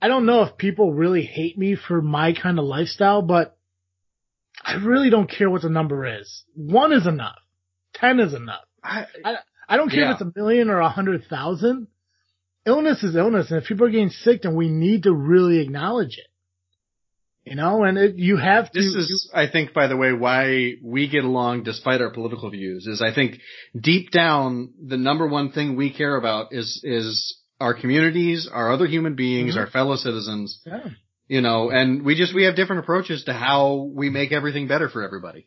[0.00, 3.57] I don't know if people really hate me for my kind of lifestyle, but
[4.64, 6.42] I really don't care what the number is.
[6.54, 7.38] One is enough.
[7.94, 8.62] Ten is enough.
[8.82, 9.06] I,
[9.68, 10.10] I don't care Yeah.
[10.14, 11.88] if it's a million or a hundred thousand.
[12.66, 16.18] Illness is illness, and if people are getting sick, then we need to really acknowledge
[16.18, 16.26] it.
[17.50, 18.78] You know, and it, you have to.
[18.78, 22.86] This is, I think, by the way, why we get along despite our political views
[22.86, 23.38] is I think
[23.78, 28.86] deep down, the number one thing we care about is, is our communities, our other
[28.86, 29.60] human beings, Mhm.
[29.60, 30.90] our fellow citizens, yeah.
[31.28, 34.88] You know, and we just, we have different approaches to how we make everything better
[34.88, 35.46] for everybody.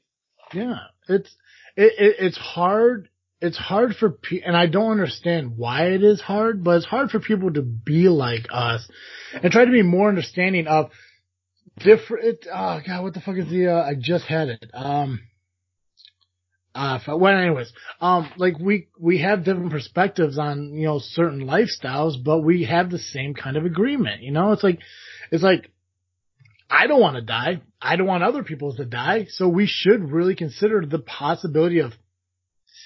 [0.53, 0.77] Yeah,
[1.09, 1.29] it's
[1.75, 3.09] it, it it's hard.
[3.39, 7.09] It's hard for pe- and I don't understand why it is hard, but it's hard
[7.09, 8.87] for people to be like us
[9.33, 10.91] and try to be more understanding of
[11.77, 12.45] different.
[12.53, 13.69] Oh god, what the fuck is the?
[13.69, 14.69] Uh, I just had it.
[14.73, 15.21] Um.
[16.73, 22.13] Uh, well, anyways, um, like we, we have different perspectives on, you know, certain lifestyles,
[22.23, 24.79] but we have the same kind of agreement, you know, it's like,
[25.31, 25.71] it's like,
[26.69, 27.61] I don't want to die.
[27.81, 29.25] I don't want other people to die.
[29.29, 31.93] So we should really consider the possibility of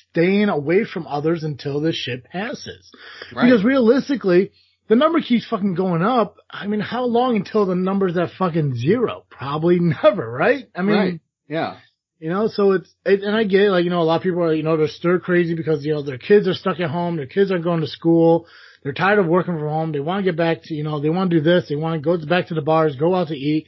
[0.09, 2.89] staying away from others until this shit passes.
[3.35, 3.45] Right.
[3.45, 4.51] Because realistically,
[4.87, 6.37] the number keeps fucking going up.
[6.49, 9.25] I mean, how long until the number's at fucking zero?
[9.29, 10.65] Probably never, right?
[10.75, 11.19] I mean, right.
[11.47, 11.77] Yeah.
[12.19, 14.23] you know, so it's, it, and I get it, like, you know, a lot of
[14.23, 16.89] people are, you know, they're stir crazy because, you know, their kids are stuck at
[16.89, 18.47] home, their kids aren't going to school,
[18.85, 21.09] they're tired of working from home, they want to get back to, you know, they
[21.09, 23.35] want to do this, they want to go back to the bars, go out to
[23.35, 23.65] eat,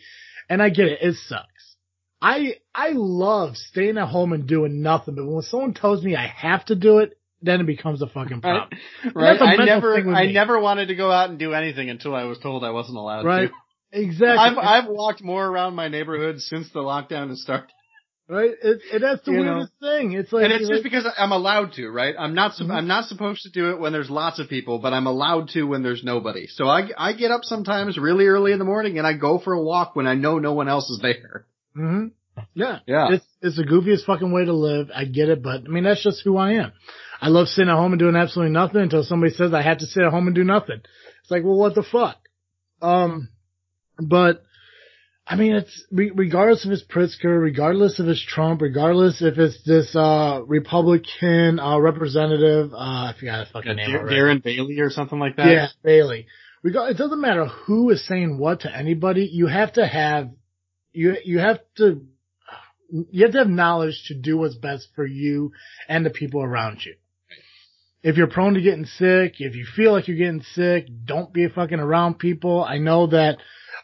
[0.48, 1.76] and I get it, it sucks.
[2.22, 6.28] I, I love staying at home and doing nothing, but when someone tells me I
[6.28, 8.70] have to do it, then it becomes a fucking problem.
[9.16, 9.42] Right.
[9.42, 10.34] A I never, I me.
[10.34, 13.26] never wanted to go out and do anything until I was told I wasn't allowed
[13.26, 13.50] Right.
[13.50, 14.00] to.
[14.00, 14.38] Exactly.
[14.38, 17.72] I've, I've walked more around my neighborhood since the lockdown has started.
[18.30, 18.52] Right.
[18.62, 19.54] It, it, that's the You know.
[19.56, 20.12] weirdest thing.
[20.14, 22.16] It's like, and it's like- just because I'm allowed to, right?
[22.18, 22.72] I'm not, Mhm.
[22.72, 25.64] I'm not supposed to do it when there's lots of people, but I'm allowed to
[25.64, 26.48] when there's nobody.
[26.48, 29.54] So I, I get up sometimes really early in the morning and I go for
[29.54, 31.46] a walk when I know no one else is there.
[31.78, 32.08] Mm-hmm.
[32.54, 32.80] Yeah.
[32.86, 33.14] Yeah.
[33.14, 34.90] It's it's the goofiest fucking way to live.
[34.94, 36.72] I get it, but I mean that's just who I am.
[37.20, 39.88] I love sitting at home and doing absolutely nothing until somebody says I have to
[39.88, 40.82] sit at home and do nothing.
[41.24, 42.18] It's like, well, what the fuck?
[42.80, 43.30] Um,
[43.98, 44.44] but
[45.30, 49.94] I mean, it's regardless if it's Pritzker, regardless if it's Trump, regardless if it's this
[49.94, 52.74] uh Republican uh representative.
[52.74, 54.16] Uh, I forgot his fucking name already.
[54.16, 55.48] Darren Bailey or something like that.
[55.48, 56.28] Yeah, Bailey.
[56.64, 59.30] It doesn't matter who is saying what to anybody.
[59.32, 60.32] You have to have,
[60.92, 62.02] you, you have to,
[62.90, 65.52] you have to have knowledge to do what's best for you
[65.88, 66.96] and the people around you.
[68.02, 71.48] If you're prone to getting sick, if you feel like you're getting sick, don't be
[71.48, 72.64] fucking around people.
[72.64, 73.38] I know that,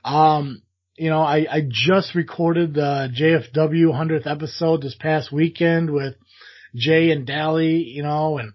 [0.03, 0.61] um,
[0.97, 6.15] you know, I, I just recorded the JFW 100th episode this past weekend with
[6.75, 8.53] Jay and Dally, you know, and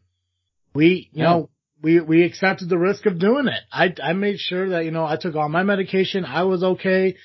[0.74, 1.30] we, you Yeah.
[1.30, 1.50] know,
[1.82, 3.60] we, we accepted the risk of doing it.
[3.72, 6.24] I, I made sure that, you know, I took all my medication.
[6.24, 7.16] I was okay.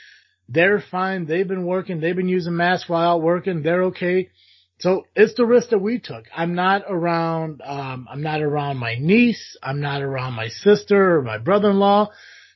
[0.49, 1.25] They're fine.
[1.25, 1.99] They've been working.
[1.99, 3.63] They've been using masks while out working.
[3.63, 4.29] They're okay.
[4.79, 6.25] So it's the risk that we took.
[6.35, 9.57] I'm not around, um, I'm not around my niece.
[9.63, 12.09] I'm not around my sister or my brother-in-law.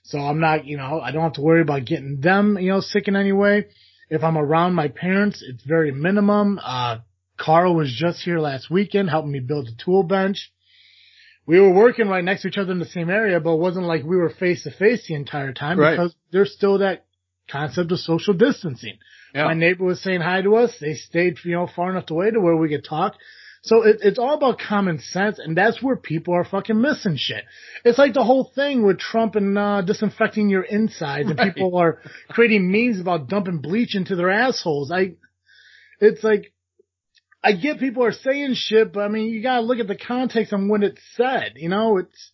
[0.08, 2.80] So I'm not, you know, I don't have to worry about getting them, you know,
[2.80, 3.66] sick in any way.
[4.10, 6.60] If I'm around my parents, it's very minimum.
[6.64, 7.00] Uh,
[7.38, 10.50] Carl was just here last weekend helping me build a tool bench.
[11.46, 13.86] We were working right next to each other in the same area, but it wasn't
[13.86, 15.92] like we were face to face the entire time Right.
[15.92, 17.06] because there's still that
[17.50, 18.98] concept of social distancing.
[19.36, 19.46] Yeah.
[19.46, 20.74] My neighbor was saying hi to us.
[20.80, 23.16] They stayed, you know, far enough away to where we could talk.
[23.68, 27.44] So it, it's all about common sense, and that's where people are fucking missing shit.
[27.84, 32.00] It's like the whole thing with Trump and uh, disinfecting your insides, and people are
[32.30, 34.90] creating memes about dumping bleach into their assholes.
[34.90, 35.16] I,
[36.00, 36.54] it's like,
[37.44, 40.54] I get people are saying shit, but I mean, you gotta look at the context
[40.54, 41.54] on when it's said.
[41.58, 42.32] You know, it's,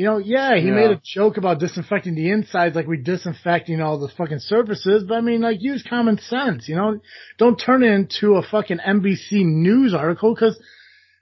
[0.00, 0.76] you know, yeah, he Yeah.
[0.76, 5.04] made a joke about disinfecting the insides like we disinfect, you know, the fucking surfaces,
[5.04, 7.02] but I mean, like, use common sense, you know?
[7.36, 10.58] Don't turn it into a fucking NBC news article, cause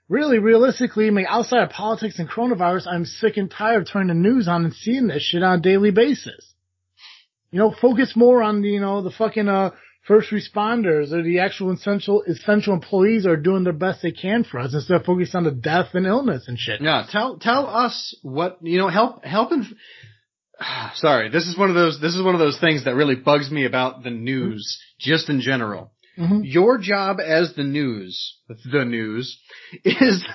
[0.07, 4.07] really, realistically, I mean, outside of politics and coronavirus, I'm sick and tired of turning
[4.07, 6.53] the news on and seeing this shit on a daily basis.
[7.51, 9.71] You know, focus more on the, you know, the fucking, uh,
[10.09, 14.59] first responders or the actual essential, essential employees are doing their best they can for
[14.59, 16.81] us instead of focusing on the death and illness and shit.
[16.81, 18.89] Yeah, tell tell us what you know.
[18.89, 19.65] Help help and
[20.95, 23.51] sorry, this is one of those this is one of those things that really bugs
[23.51, 25.91] me about the news, just in general.
[26.17, 26.41] Mhm.
[26.43, 29.37] Your job as the news, the news,
[29.85, 30.25] is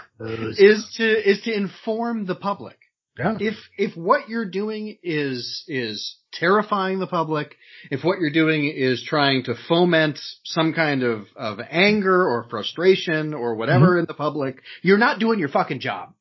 [0.57, 2.79] is to is to inform the public.
[3.19, 3.37] Yeah.
[3.41, 7.57] If if what you're doing is is terrifying the public,
[7.91, 13.35] if what you're doing is trying to foment some kind of of anger or frustration
[13.35, 14.01] or whatever mm-hmm.
[14.01, 16.15] in the public, you're not doing your fucking job.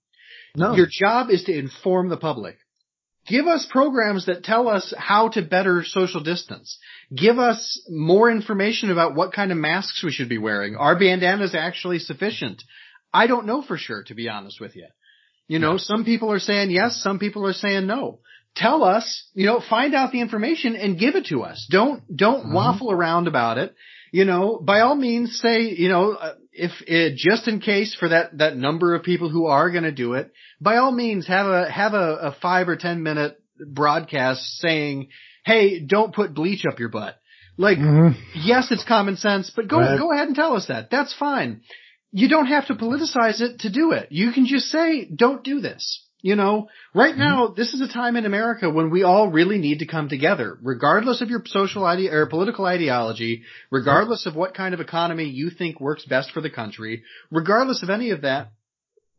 [0.55, 0.75] No.
[0.75, 2.57] Your job is to inform the public.
[3.25, 6.77] Give us programs that tell us how to better social distance.
[7.15, 10.75] Give us more information about what kind of masks we should be wearing.
[10.75, 12.63] Are bandanas actually sufficient?
[13.13, 14.87] I don't know for sure, to be honest with you.
[15.47, 18.19] You know, some people are saying yes, some people are saying no.
[18.55, 21.65] Tell us, you know, find out the information and give it to us.
[21.71, 22.53] Don't, don't Mhm.
[22.53, 23.73] waffle around about it.
[24.11, 28.09] You know, by all means say, you know, uh, if it, just in case for
[28.09, 31.47] that, that number of people who are going to do it, by all means have
[31.47, 35.07] a, have a, a five or 10 minute broadcast saying,
[35.45, 37.17] Hey, don't put bleach up your butt.
[37.57, 38.15] Like, Mhm.
[38.35, 39.97] yes, it's common sense, but go, Right.
[39.97, 40.89] go ahead and tell us that.
[40.91, 41.61] That's fine.
[42.11, 44.07] You don't have to politicize it to do it.
[44.11, 46.02] You can just say, don't do this.
[46.23, 47.19] You know, right mm-hmm.
[47.19, 50.57] now, this is a time in America when we all really need to come together,
[50.61, 55.49] regardless of your social ide- or political ideology, regardless of what kind of economy you
[55.49, 58.51] think works best for the country, regardless of any of that.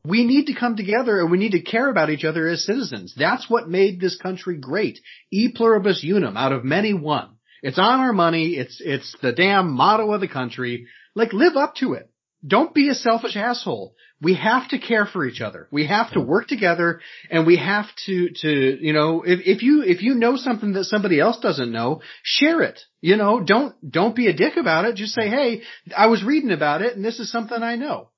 [0.06, 3.14] We need to come together and we need to care about each other as citizens.
[3.14, 4.98] That's what made this country great.
[5.30, 7.36] E pluribus unum, out of many one.
[7.62, 8.54] It's on our money.
[8.54, 10.86] It's, it's the damn motto of the country.
[11.14, 12.10] Like, live up to it.
[12.46, 13.94] Don't be a selfish asshole.
[14.20, 15.68] We have to care for each other.
[15.70, 18.48] We have to work together and we have to, to,
[18.84, 22.62] you know, if, if you, if you know something that somebody else doesn't know, share
[22.62, 22.80] it.
[23.00, 24.96] You know, don't, don't be a dick about it.
[24.96, 25.62] Just say, hey,
[25.96, 28.10] I was reading about it and this is something I know.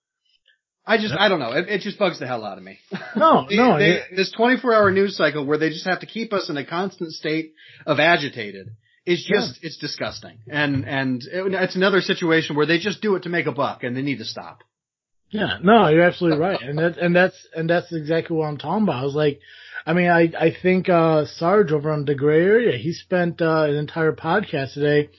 [0.89, 1.53] I just, I don't know.
[1.53, 2.79] It, it just bugs the hell out of me.
[3.17, 3.79] No, They- no.
[3.79, 6.65] they- this 24 hour news cycle where they just have to keep us in a
[6.65, 7.55] constant state
[7.87, 8.69] of agitated
[9.07, 10.39] is just, it's disgusting.
[10.49, 13.83] And, and it- it's another situation where they just do it to make a buck
[13.85, 14.59] and they need to stop.
[15.31, 18.85] Yeah, no, you're absolutely right, and that and that's and that's exactly what I'm talking
[18.85, 19.03] about.
[19.03, 19.41] I was like,
[19.85, 23.63] I mean, I I think uh Sarge over on the Gray Area, he spent uh,
[23.65, 25.11] an entire podcast today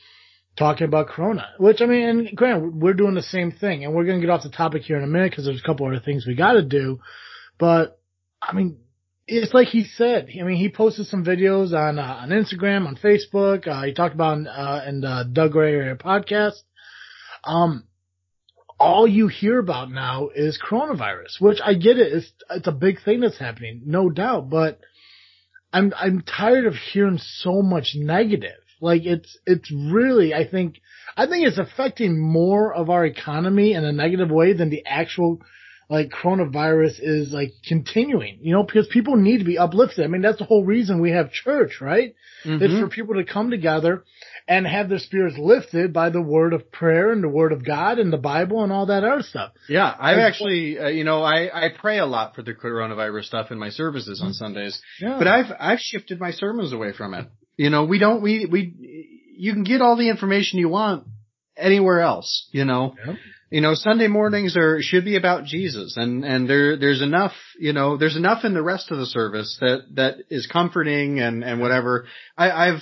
[0.57, 4.05] talking about Corona, which I mean, and granted, we're doing the same thing, and we're
[4.05, 6.25] gonna get off the topic here in a minute because there's a couple other things
[6.25, 6.99] we got to do,
[7.59, 7.99] but
[8.41, 8.77] I mean,
[9.27, 10.29] it's like he said.
[10.39, 13.67] I mean, he posted some videos on uh, on Instagram, on Facebook.
[13.67, 16.61] Uh, he talked about uh, in the Doug Gray podcast.
[17.43, 17.87] Um,
[18.79, 22.13] all you hear about now is coronavirus, which I get it.
[22.13, 24.79] It's, it's a big thing that's happening, no doubt, but
[25.73, 28.59] I'm, I'm tired of hearing so much negative.
[28.79, 30.79] Like it's, it's really, I think,
[31.15, 35.39] I think it's affecting more of our economy in a negative way than the actual,
[35.89, 40.03] like coronavirus is like continuing, you know, because people need to be uplifted.
[40.03, 42.13] I mean, that's the whole reason we have church, right?
[42.43, 42.63] Mm-hmm.
[42.63, 44.03] It's for people to come together
[44.49, 47.99] and have their spirits lifted by the word of prayer and the word of God
[47.99, 49.51] and the Bible and all that other stuff.
[49.69, 53.51] Yeah, I've actually, uh, you know, I, I pray a lot for the coronavirus stuff
[53.51, 55.15] in my services on Sundays, Yeah.
[55.17, 57.27] but I've, I've shifted my sermons away from it.
[57.55, 61.07] You know, we don't, we, we, you can get all the information you want
[61.57, 62.95] anywhere else, you know.
[63.05, 63.15] Yep.
[63.49, 67.71] You know, Sunday mornings are, should be about Jesus and, and there, there's enough, you
[67.71, 71.61] know, there's enough in the rest of the service that, that is comforting and, and
[71.61, 72.07] whatever.
[72.37, 72.81] I, I've,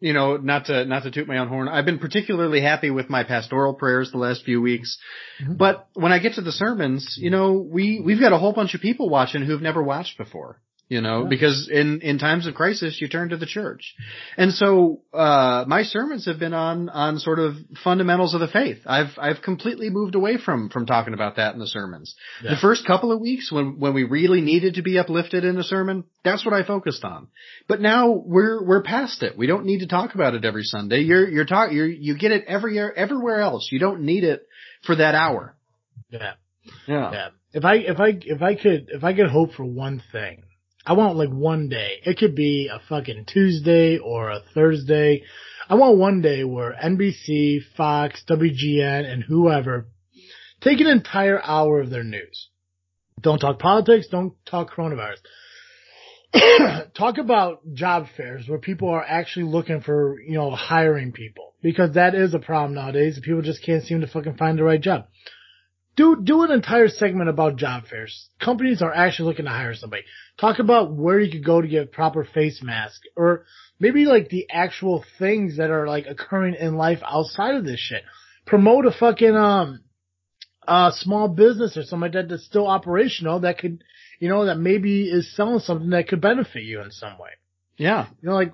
[0.00, 1.68] you know, not to, not to toot my own horn.
[1.68, 4.96] I've been particularly happy with my pastoral prayers the last few weeks.
[5.42, 5.58] Mhm.
[5.58, 8.74] But when I get to the sermons, you know, we, we've got a whole bunch
[8.74, 10.58] of people watching who've never watched before.
[10.90, 11.28] You know, Yeah.
[11.28, 13.94] because in, in times of crisis, you turn to the church.
[14.38, 18.78] And so, uh, my sermons have been on, on sort of fundamentals of the faith.
[18.86, 22.14] I've, I've completely moved away from, from talking about that in the sermons.
[22.42, 22.52] Yeah.
[22.52, 25.62] The first couple of weeks when, when we really needed to be uplifted in a
[25.62, 27.28] sermon, that's what I focused on.
[27.68, 29.36] But now we're, we're past it.
[29.36, 31.00] We don't need to talk about it every Sunday.
[31.00, 33.68] You're, you're talk, you're, you get it every, everywhere else.
[33.70, 34.46] You don't need it
[34.86, 35.54] for that hour.
[36.10, 36.32] Yeah.
[36.86, 37.12] Yeah.
[37.12, 37.28] Yeah.
[37.52, 40.44] If I, if I, if I could, if I could hope for one thing,
[40.88, 42.00] I want like one day.
[42.02, 45.22] It could be a fucking Tuesday or a Thursday.
[45.68, 49.88] I want one day where NBC, Fox, WGN, and whoever
[50.62, 52.48] take an entire hour of their news.
[53.20, 54.06] Don't talk politics.
[54.10, 55.18] Don't talk coronavirus.
[56.96, 61.96] talk about job fairs where people are actually looking for, you know, hiring people because
[61.96, 63.20] that is a problem nowadays.
[63.22, 65.04] People just can't seem to fucking find the right job
[65.98, 68.30] do do an entire segment about job fairs.
[68.40, 70.04] Companies are actually looking to hire somebody.
[70.40, 73.44] Talk about where you could go to get a proper face mask, or
[73.80, 78.02] maybe like the actual things that are like occurring in life outside of this shit.
[78.46, 79.80] Promote a fucking um
[80.66, 83.82] a small business or something like that that's still operational that could
[84.20, 87.30] you know that maybe is selling something that could benefit you in some way.
[87.76, 88.06] Yeah.
[88.22, 88.52] You know, like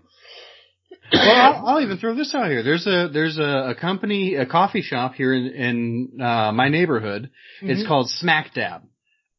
[1.12, 2.62] well, I'll, I'll even throw this out here.
[2.62, 7.30] There's a there's a, a company, a coffee shop here in, in uh, my neighborhood.
[7.60, 7.88] It's Mhm.
[7.88, 8.82] called Smack Dab.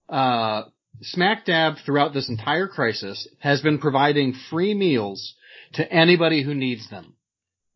[0.08, 0.64] Uh,
[1.02, 5.36] Smack Dab throughout this entire crisis has been providing free meals
[5.74, 7.14] to anybody who needs them.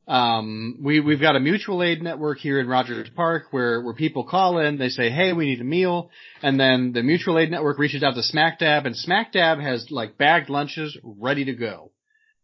[0.08, 4.24] Um, we we've got a mutual aid network here in Rogers Park where where people
[4.24, 6.10] call in, they say, "Hey, we need a meal,"
[6.42, 9.92] and then the mutual aid network reaches out to Smack Dab, and Smack Dab has
[9.92, 11.92] like bagged lunches ready to go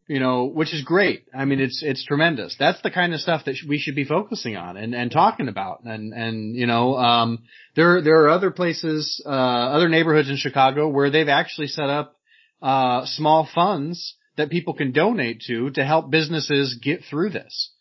[0.08, 1.26] you know, which is great.
[1.34, 2.56] I mean, it's, it's tremendous.
[2.60, 5.48] That's the kind of stuff that sh- we should be focusing on and, and talking
[5.48, 5.84] about.
[5.84, 7.44] And, and, you know, um,
[7.76, 12.16] there, there are other places, uh, other neighborhoods in Chicago where they've actually set up,
[12.62, 17.72] uh, small funds that people can donate to to help businesses get through this.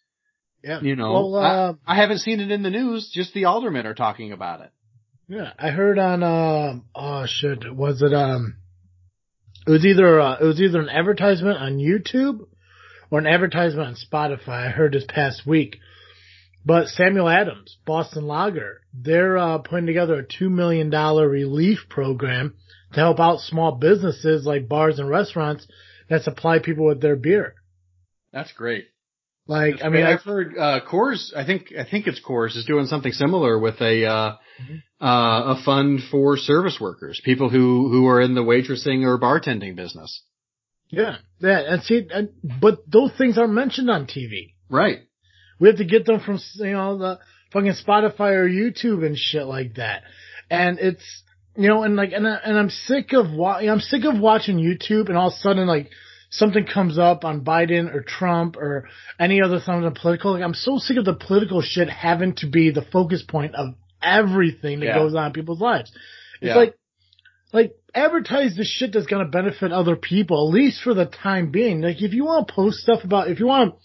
[0.63, 3.11] yeah, You know, Well, uh, I, I haven't seen it in the news.
[3.13, 4.71] Just the aldermen are talking about it.
[5.29, 8.57] Yeah, I heard on um oh shit, was it um
[9.67, 12.47] it was either uh, it was either an advertisement on YouTube
[13.11, 14.67] or an advertisement on Spotify.
[14.67, 15.79] I heard this past week.
[16.67, 22.55] But Samuel Adams, Boston Lager, they're uh, putting together a two million dollar relief program
[22.93, 25.67] to help out small businesses like bars and restaurants
[26.09, 27.55] that supply people with their beer.
[28.33, 28.87] That's great.
[29.47, 31.35] Like, I mean, I've heard uh, Coors.
[31.37, 34.33] I think I think it's Coors is doing something similar with a uh,
[34.63, 34.83] Mhm.
[35.03, 39.75] uh, a fund for service workers, people who who are in the waitressing or bartending
[39.77, 40.23] business.
[40.91, 42.29] yeah, yeah, and see, and,
[42.61, 44.55] but those things aren't mentioned on TV.
[44.71, 45.01] Right.
[45.59, 47.19] We have to get them from, you know, the
[47.53, 50.03] fucking Spotify or YouTube and shit like that.
[50.51, 51.05] And it's,
[51.57, 54.57] you know, and like, and, I, and I'm sick of, wa- I'm sick of watching
[54.59, 55.91] YouTube and all of a sudden like
[56.35, 60.33] something comes up on Biden or Trump or any other thing something political.
[60.33, 63.75] Like I'm so sick of the political shit having to be the focus point of
[64.03, 64.99] everything that Yeah.
[64.99, 65.91] goes on in people's lives.
[66.41, 66.57] It's Yeah.
[66.57, 66.75] like,
[67.53, 71.81] like advertise the shit that's to benefit other people, at least for the time being.
[71.83, 73.81] Like if you want to post stuff about, if you want to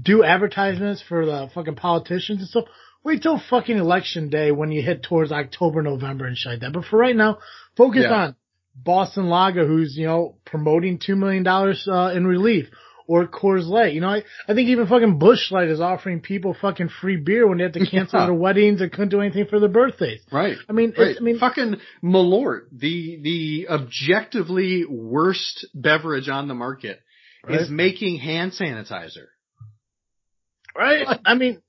[0.00, 2.64] do advertisements for the fucking politicians and stuff.
[3.02, 6.72] Wait till fucking election day when you hit towards October, November and shit like that.
[6.72, 7.38] But for right now,
[7.76, 8.14] focus Yeah.
[8.14, 8.36] on
[8.74, 12.66] Boston Lager, who's, you know, promoting $2 million, uh, in relief.
[13.06, 13.92] Or Coors Light.
[13.92, 17.48] You know, I, I think even fucking Busch Light is offering people fucking free beer
[17.48, 18.26] when they have to cancel Yeah.
[18.26, 20.20] their weddings and couldn't do anything for their birthdays.
[20.30, 20.56] Right.
[20.68, 21.08] I mean, Right.
[21.08, 27.00] it's, I mean, fucking Malort, the the objectively worst beverage on the market,
[27.48, 29.26] is making hand sanitizer.
[30.76, 31.04] Right?
[31.24, 31.60] I mean,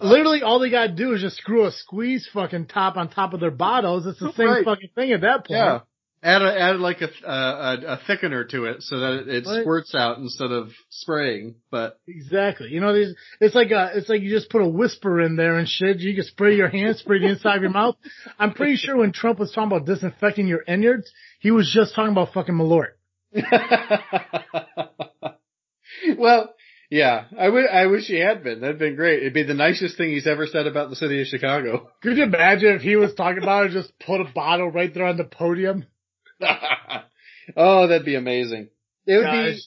[0.00, 3.38] literally all they gotta do is just screw a squeeze fucking top on top of
[3.38, 4.06] their bottles.
[4.06, 4.64] It's the same Right.
[4.64, 5.50] fucking thing at that point.
[5.50, 5.80] Yeah.
[6.22, 9.94] Add a, add like a, a a thickener to it so that it, it squirts
[9.94, 11.54] out instead of spraying.
[11.70, 12.68] But Exactly.
[12.68, 15.56] You know, these, it's like a, it's like you just put a whisper in there
[15.56, 16.00] and shit.
[16.00, 17.96] You can spray your hands, spray the inside of your mouth.
[18.38, 21.10] I'm pretty sure when Trump was talking about disinfecting your innards,
[21.40, 22.96] he was just talking about fucking Malort.
[26.18, 26.54] well,
[26.90, 28.60] yeah, I wi- I wish he had been.
[28.60, 29.20] That'd been great.
[29.20, 31.88] It'd be the nicest thing he's ever said about the city of Chicago.
[32.02, 35.06] Could you imagine if he was talking about it, just put a bottle right there
[35.06, 35.86] on the podium?
[37.56, 38.68] oh, that'd be amazing.
[39.06, 39.52] It would be.
[39.52, 39.60] Gosh.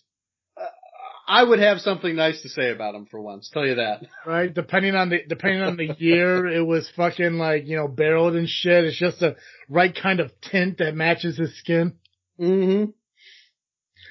[1.26, 3.50] I would have something nice to say about him for once.
[3.52, 4.02] Tell you that.
[4.26, 4.54] Right?
[4.54, 8.48] Depending on the, depending on the year, it was fucking like, you know, barreled and
[8.48, 8.86] shit.
[8.86, 9.36] It's just the
[9.70, 11.94] right kind of tint that matches his skin.
[12.40, 12.92] Mm-hmm.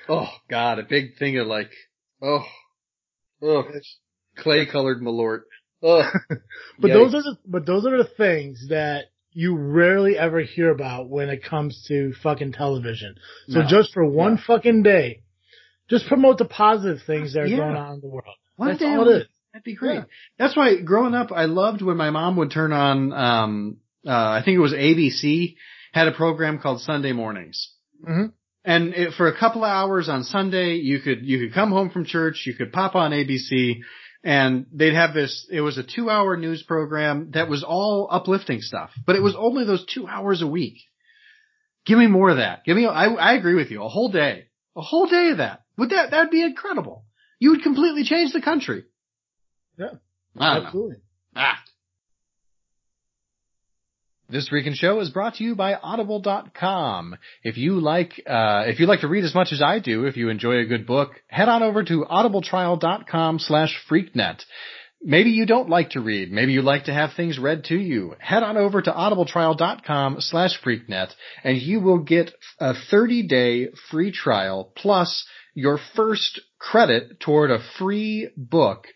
[0.08, 1.70] Oh God, a big thing of like,
[2.20, 2.44] oh,
[3.42, 3.64] oh,
[4.36, 5.42] clay colored Malort.
[5.82, 6.02] Oh,
[6.78, 11.08] But those are the, but those are the things that you rarely ever hear about
[11.08, 13.14] when it comes to fucking television.
[13.48, 13.66] So No.
[13.66, 14.40] just for one No.
[14.46, 15.22] fucking day,
[15.88, 17.56] just promote the positive things that are Yeah.
[17.58, 18.36] going on in the world.
[18.56, 19.26] One That's day all it is.
[19.52, 19.94] That'd be great.
[19.96, 20.04] Yeah.
[20.38, 23.76] That's why growing up, I loved when my mom would turn on, um,
[24.06, 25.56] uh, I think it was ABC,
[25.92, 27.74] had a program called Sunday Mornings.
[28.06, 28.32] Mhm.
[28.64, 31.90] And it, for a couple of hours on Sunday, you could, you could come home
[31.90, 33.82] from church, you could pop on ABC,
[34.24, 38.60] and they'd have this, it was a two hour news program that was all uplifting
[38.60, 40.78] stuff, but it was only those two hours a week.
[41.84, 42.64] Give me more of that.
[42.64, 44.46] Give me, I, I agree with you, a whole day.
[44.76, 45.62] A whole day of that.
[45.76, 47.04] Would that, that'd be incredible.
[47.38, 48.84] You would completely change the country.
[49.76, 49.86] Yeah.
[49.86, 50.00] Don't
[50.36, 50.66] know.
[50.66, 50.96] Absolutely.
[51.34, 51.58] Ah.
[54.32, 57.16] This Freakin' Show is brought to you by Audible.com.
[57.44, 60.16] If you like, uh, if you like to read as much as I do, if
[60.16, 64.40] you enjoy a good book, head on over to audibletrial.com slash freaknet.
[65.02, 66.32] Maybe you don't like to read.
[66.32, 68.14] Maybe you like to have things read to you.
[68.20, 71.10] Head on over to audibletrial.com slash freaknet
[71.44, 77.62] and you will get a 30 day free trial plus your first credit toward a
[77.78, 78.86] free book.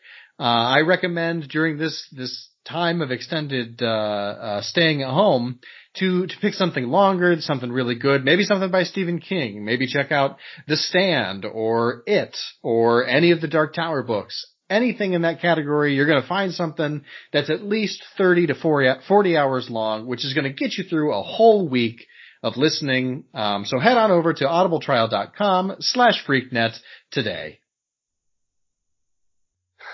[0.40, 5.60] Uh, I recommend during this, this time of extended, uh, uh, staying at home
[5.94, 9.64] to, to pick something longer, something really good, maybe something by Stephen King.
[9.64, 10.38] Maybe check out
[10.68, 15.94] The Stand or It or any of the Dark Tower books anything in that category,
[15.94, 20.24] you're going to find something that's at least 30 to 40, 40 hours long, which
[20.24, 22.04] is going to get you through a whole week
[22.42, 23.24] of listening.
[23.34, 26.76] Um, so head on over to audibletrial.com slash freaknet
[27.10, 27.60] today.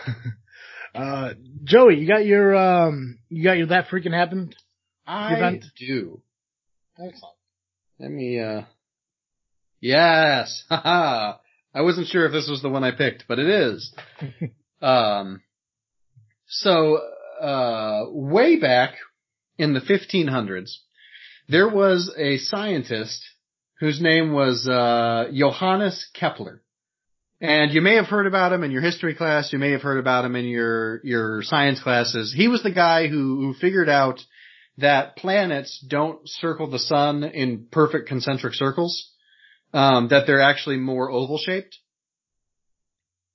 [0.95, 1.31] Uh,
[1.65, 4.55] Joey, you got your, um, you got your that freaking happened?
[5.07, 5.65] I Event.
[5.79, 6.23] do.
[6.99, 7.35] Excellent.
[7.99, 8.63] Let me, uh,
[9.81, 11.39] yes, haha.
[11.75, 13.95] I wasn't sure if this was the one I picked, but it is.
[14.83, 15.41] um,
[16.47, 16.99] so,
[17.41, 18.95] uh, way back
[19.57, 20.77] in the 1500s,
[21.49, 23.25] there was a scientist
[23.81, 26.63] whose name was, uh, Johannes Kepler.
[27.43, 29.53] And you may have heard about him in your history class.
[29.53, 32.33] You may have heard about him in your, your science classes.
[32.35, 34.21] He was the guy who, who figured out
[34.79, 39.11] that planets don't circle the sun in perfect concentric circles
[39.75, 41.79] um, that they're actually more oval shaped.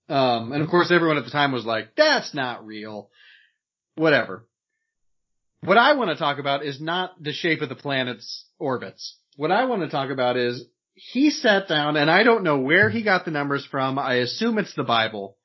[0.08, 3.10] Um, and of course everyone at the time was like, that's not real.
[3.96, 4.48] Whatever.
[5.64, 9.18] What I want to talk about is not the shape of the planet's orbits.
[9.36, 10.64] What I want to talk about is
[10.98, 14.00] he sat down and I don't know where he got the numbers from.
[14.00, 15.38] I assume it's the Bible,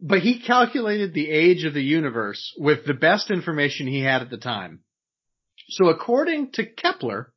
[0.00, 4.30] but he calculated the age of the universe with the best information he had at
[4.30, 4.80] the time.
[5.68, 7.32] So according to Kepler,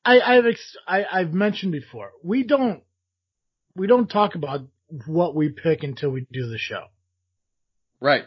[0.04, 2.82] I, I've ex- I, I've mentioned before, we don't
[3.74, 4.60] we don't talk about
[5.06, 6.84] what we pick until we do the show.
[8.00, 8.24] Right.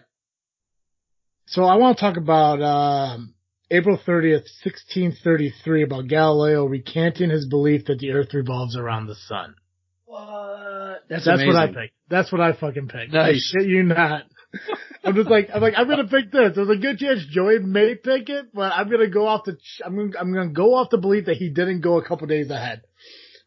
[1.48, 3.34] So I want to talk about um,
[3.72, 9.56] April 30th, 1633, about Galileo recanting his belief that the Earth revolves around the sun.
[10.06, 10.49] What?
[11.10, 11.94] That's what I picked.
[12.10, 13.14] That's what I fucking picked.
[13.14, 13.52] I Nice.
[13.54, 14.24] shit you not.
[15.04, 16.56] I'm just like I'm like I'm gonna pick this.
[16.56, 19.96] There's a good chance Joey may pick it, but I'm gonna go off the I'm
[19.96, 22.82] gonna I'm gonna go off the belief that he didn't go a couple days ahead.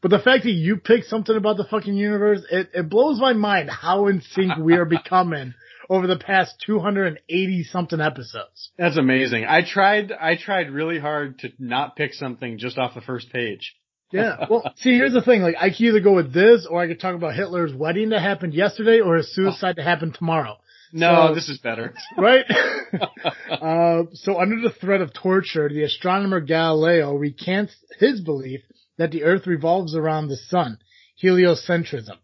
[0.01, 3.35] But the fact that you picked something about the fucking universe, it, it blows my
[3.35, 5.55] mind how in sync we are becoming
[5.89, 8.71] over the past 280 something episodes.
[8.77, 9.45] That's amazing.
[9.45, 13.77] I tried, I tried really hard to not pick something just off the first page.
[14.13, 14.47] Yeah.
[14.49, 15.43] Well, see, here's the thing.
[15.43, 18.21] Like, I could either go with this, or I could talk about Hitler's wedding that
[18.21, 20.59] happened yesterday, or his suicide that happened tomorrow.
[20.93, 21.95] No, So- this is better.
[22.19, 22.45] right?
[23.51, 28.61] uh, so under the threat of torture, the astronomer Galileo recants his belief
[28.99, 30.79] that the earth revolves around the sun,
[31.23, 32.19] heliocentrism.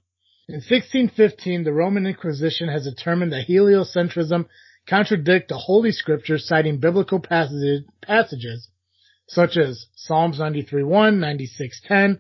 [0.49, 4.47] In 1615, the Roman Inquisition has determined that heliocentrism
[4.87, 8.69] contradict the Holy Scriptures, citing biblical passages, passages
[9.29, 11.49] such as Psalms 93.1,
[11.89, 12.19] 96.10,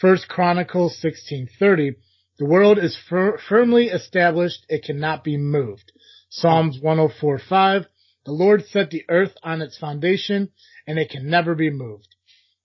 [0.00, 1.96] 1 Chronicles 16.30.
[2.38, 5.92] The world is fir- firmly established, it cannot be moved.
[6.30, 7.86] Psalms 104.5,
[8.24, 10.50] the Lord set the earth on its foundation,
[10.86, 12.08] and it can never be moved.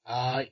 [0.06, 0.44] Uh,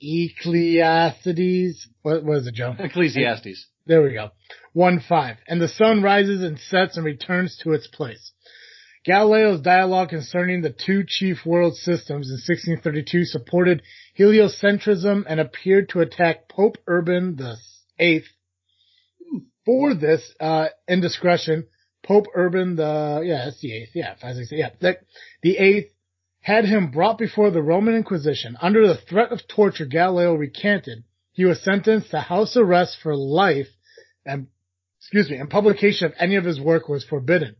[0.00, 2.74] Ecclesiastes, what was it, Joe?
[2.78, 3.66] Ecclesiastes.
[3.86, 4.30] There we go.
[4.72, 5.36] 1 5.
[5.46, 8.32] And the sun rises and sets and returns to its place.
[9.06, 13.82] Galileo's dialogue concerning the two chief world systems in 1632 supported
[14.18, 17.38] heliocentrism and appeared to attack Pope Urban
[18.00, 18.26] Eighth.
[19.64, 21.68] For this uh, indiscretion,
[22.04, 24.96] Pope Urban the yeah, that's the eighth, yeah, five, six, yeah, the,
[25.42, 25.92] the eighth
[26.40, 28.56] had him brought before the Roman Inquisition.
[28.60, 31.04] Under the threat of torture, Galileo recanted.
[31.32, 33.68] He was sentenced to house arrest for life
[34.24, 34.48] and,
[34.98, 37.56] excuse me, and publication of any of his work was forbidden.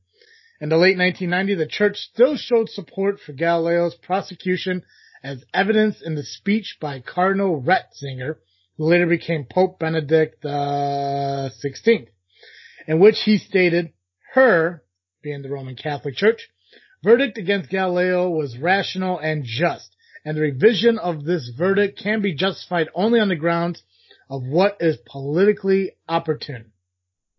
[0.60, 4.82] In the late 1990s, the church still showed support for Galileo's prosecution
[5.22, 8.36] as evidence in the speech by Cardinal Ratzinger,
[8.78, 12.08] who later became Pope Benedict uh, XVI,
[12.86, 13.92] in which he stated,
[14.32, 14.82] her,
[15.22, 16.48] being the Roman Catholic Church,
[17.04, 19.94] verdict against Galileo was rational and just,
[20.24, 23.82] and the revision of this verdict can be justified only on the grounds
[24.30, 26.72] of what is politically opportune.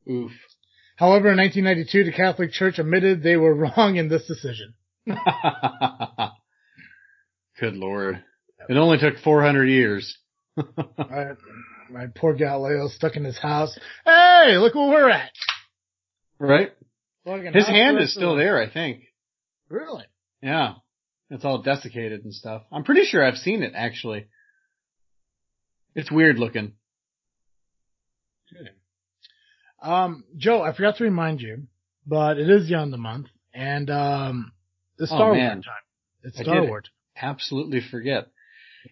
[0.09, 0.31] Oof.
[0.97, 4.73] However, in 1992, the Catholic Church admitted they were wrong in this decision.
[7.59, 8.23] Good lord.
[8.67, 10.17] It only took 400 years.
[10.97, 11.31] My,
[11.89, 13.77] my poor Galileo stuck in his house.
[14.05, 15.31] Hey, look where we're at.
[16.39, 16.71] right?
[17.53, 19.03] His hand is still there, I think.
[19.69, 20.03] Really?
[20.41, 20.73] Yeah.
[21.29, 22.63] It's all desiccated and stuff.
[22.71, 24.27] I'm pretty sure I've seen it actually.
[25.95, 26.73] It's weird looking.
[29.81, 31.63] Um, Joe, I forgot to remind you,
[32.05, 34.51] but it is the end of the month, and um,
[34.97, 35.57] it's Oh, Star man.
[35.57, 35.73] Wars time.
[36.23, 36.63] It's Star.
[36.65, 36.85] Wars.
[37.19, 38.27] Absolutely forget.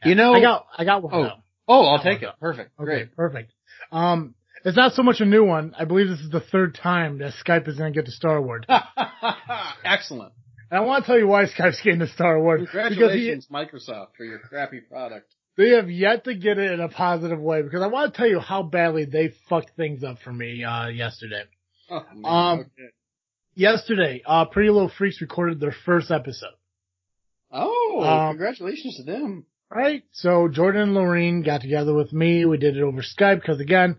[0.03, 0.09] Yeah.
[0.09, 1.29] You know, I got, I got one Oh,
[1.67, 2.29] oh, I'll take it.
[2.39, 2.71] Perfect.
[2.79, 3.15] Okay, Great.
[3.15, 3.51] perfect.
[3.91, 5.75] Um, it's not so much a new one.
[5.77, 8.41] I believe this is the third time that Skype is going to get to Star
[8.41, 8.63] Wars.
[9.83, 10.33] Excellent.
[10.71, 12.61] And I want to tell you why Skype's getting to Star Wars.
[12.61, 15.33] Because he, Congratulations, Microsoft, for your crappy product.
[15.57, 18.27] They have yet to get it in a positive way because I want to tell
[18.27, 21.43] you how badly they fucked things up for me, uh, yesterday.
[21.89, 22.25] Oh, man.
[22.25, 22.89] Um, okay.
[23.55, 26.55] Yesterday, uh, Pretty Little Freaks recorded their first episode.
[27.51, 29.45] Oh, um, congratulations to them.
[29.69, 30.03] Right?
[30.11, 32.45] So Jordan and Lorene got together with me.
[32.45, 33.97] We did it over Skype because again,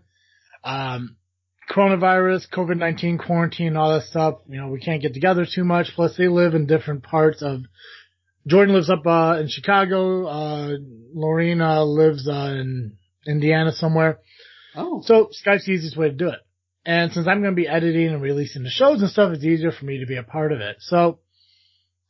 [0.63, 1.17] um,
[1.69, 5.87] coronavirus, COVID-19 quarantine, all that stuff, you know, we can't get together too much.
[5.95, 7.61] Plus they live in different parts of,
[8.47, 10.25] Jordan lives up, uh, in Chicago.
[10.25, 10.77] Uh,
[11.13, 14.19] Lorene, uh, lives, uh, in Indiana somewhere.
[14.75, 16.39] Oh, So Skype's the easiest way to do it.
[16.85, 19.71] And since I'm going to be editing and releasing the shows and stuff, it's easier
[19.71, 20.77] for me to be a part of it.
[20.79, 21.19] So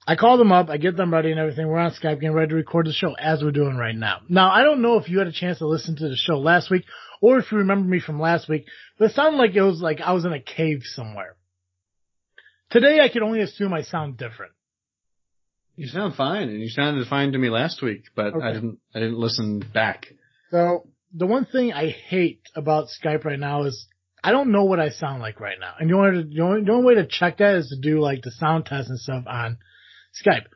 [0.06, 1.68] I call them up, I get them ready and everything.
[1.68, 4.20] We're on Skype getting ready to record the show as we're doing right now.
[4.30, 6.70] Now, I don't know if you had a chance to listen to the show last
[6.70, 6.84] week
[7.22, 8.68] or if you remember me from last week,
[9.00, 11.36] but it sounded like it was like I was in a cave somewhere.
[12.70, 14.52] Today I can only assume I sound different.
[15.78, 18.80] You sound fine, and you sounded fine to me last week, but I didn't.
[18.94, 20.08] I didn't listen back.
[20.52, 23.88] So the one thing I hate about Skype right now is
[24.24, 25.76] I don't know what I sound like right now.
[25.80, 28.24] And the only, the only, the only way to check that is to do like
[28.24, 29.58] the sound test and stuff on
[30.22, 30.48] Skype.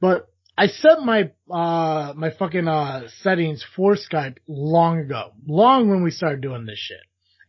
[0.00, 0.26] But
[0.56, 5.32] I set my, uh, my fucking, uh, settings for Skype long ago.
[5.46, 6.98] Long when we started doing this shit.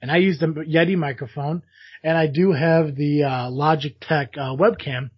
[0.02, 1.64] And I use the Yeti microphone
[2.04, 5.10] and I do have the, uh, Logitech, uh, webcam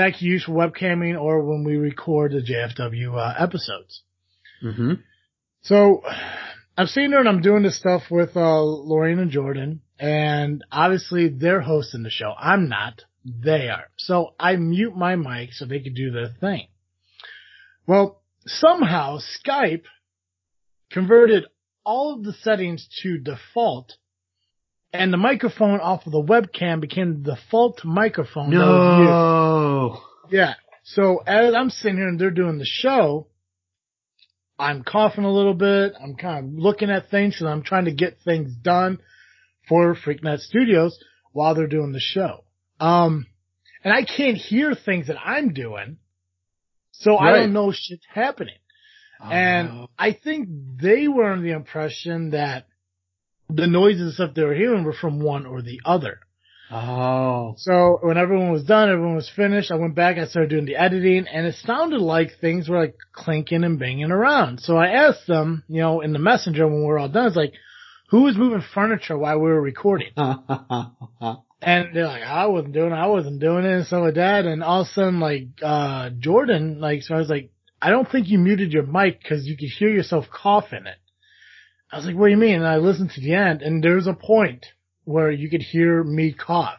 [0.00, 4.02] that can use for webcamming or when we record the JFW, uh, episodes.
[4.64, 4.94] Mm-hmm.
[5.62, 6.02] So
[6.76, 11.28] I'm sitting there and I'm doing this stuff with, uh, Lorraine and Jordan and obviously
[11.28, 12.32] they're hosting the show.
[12.38, 13.02] I'm not.
[13.24, 13.90] They are.
[13.98, 16.68] So I mute my mic so they can do their thing.
[17.86, 19.84] Well, somehow Skype
[20.90, 21.44] converted
[21.84, 23.96] all of the settings to default
[24.92, 28.50] and the microphone off of the webcam became the default microphone.
[28.50, 30.00] No.
[30.30, 30.54] Yeah.
[30.84, 33.28] So as I'm sitting here and they're doing the show,
[34.58, 35.92] I'm coughing a little bit.
[36.00, 38.98] I'm kind of looking at things and I'm trying to get things done
[39.68, 40.98] for Freaknet Studios
[41.32, 42.44] while they're doing the show.
[42.80, 43.26] Um,
[43.84, 45.98] and I can't hear things that I'm doing.
[46.92, 48.56] So I don't know shit's happening.
[49.22, 50.48] And I think
[50.80, 52.66] they were under the impression that
[53.54, 56.20] the noises and stuff they were hearing were from one or the other.
[56.70, 57.54] oh.
[57.58, 60.76] So when everyone was done, everyone was finished, I went back, I started doing the
[60.76, 64.60] editing, and it sounded like things were like clinking and banging around.
[64.60, 67.36] So I asked them, you know, in the messenger when we were all done, it's
[67.36, 67.54] like,
[68.10, 70.12] who was moving furniture while we were recording?
[71.62, 74.46] And they're like, I wasn't doing it, I wasn't doing it, and stuff like that.
[74.46, 77.50] And all of a sudden, like, uh, Jordan, like, so I was like,
[77.82, 80.96] I don't think you muted your mic because you could hear yourself coughing it.
[81.92, 82.56] I was like, what do you mean?
[82.56, 84.66] And I listened to the end, and there's a point
[85.04, 86.78] where you could hear me cough.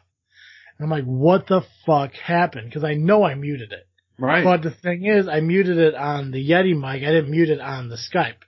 [0.78, 2.66] And I'm like, what the fuck happened?
[2.70, 3.88] Because I know I muted it.
[4.18, 4.44] right.
[4.44, 7.04] But the thing is, I muted it on the Yeti mic.
[7.04, 8.42] I didn't mute it on the Skype.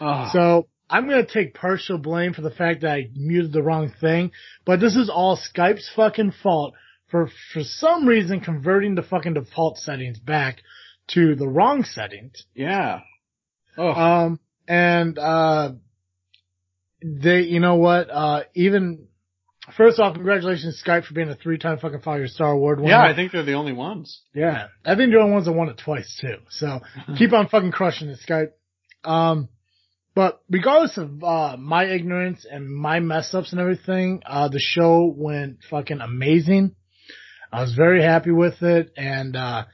[0.00, 0.28] oh.
[0.32, 4.30] So I'm gonna take partial blame for the fact that I muted the wrong thing,
[4.64, 6.74] but this is all Skype's fucking fault
[7.08, 10.58] for, for some reason converting the fucking default settings back
[11.08, 12.44] to the wrong settings.
[12.54, 13.00] yeah.
[13.78, 13.92] Oh.
[13.92, 15.72] Um, and, uh,
[17.02, 19.08] they, you know what, uh, even,
[19.76, 22.90] first off, congratulations Skype for being a three-time fucking Fire Star Award winner.
[22.92, 24.22] yeah, I think they're the only ones.
[24.34, 24.68] Yeah.
[24.84, 26.36] I think you're the only ones that won it twice too.
[26.50, 26.80] So
[27.18, 28.52] keep on fucking crushing it, Skype.
[29.04, 29.48] Um,
[30.14, 35.12] but regardless of, uh, my ignorance and my mess ups and everything, uh, the show
[35.14, 36.74] went fucking amazing.
[37.52, 39.64] I was very happy with it and, uh,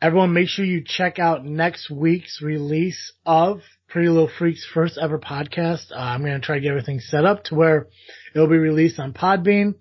[0.00, 5.18] everyone make sure you check out next week's release of Pretty Little Freaks first ever
[5.18, 5.92] podcast.
[5.92, 7.88] Uh, I'm going to try to get everything set up to where
[8.34, 9.74] it'll be released on Podbean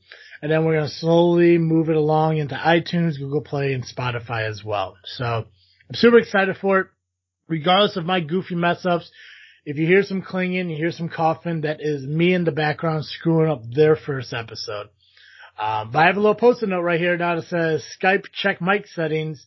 [0.45, 4.47] and then we're going to slowly move it along into iTunes, Google Play, and Spotify
[4.47, 4.95] as well.
[5.05, 6.87] So I'm super excited for it.
[7.47, 9.09] Regardless of my goofy mess ups,
[9.65, 13.05] if you hear some clinging, you hear some coughing, that is me in the background
[13.05, 14.89] screwing up their first episode.
[15.59, 18.61] Um, but I have a little post-it note right here now that says Skype check
[18.61, 19.45] mic settings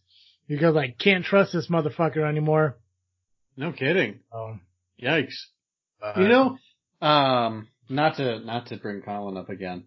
[0.49, 2.77] because I can't trust this motherfucker anymore.
[3.59, 4.21] No kidding.
[4.33, 4.61] Um,
[5.03, 5.35] Yikes.
[6.03, 6.59] uh, You know,
[7.07, 9.85] um, not to not to bring Colin up again,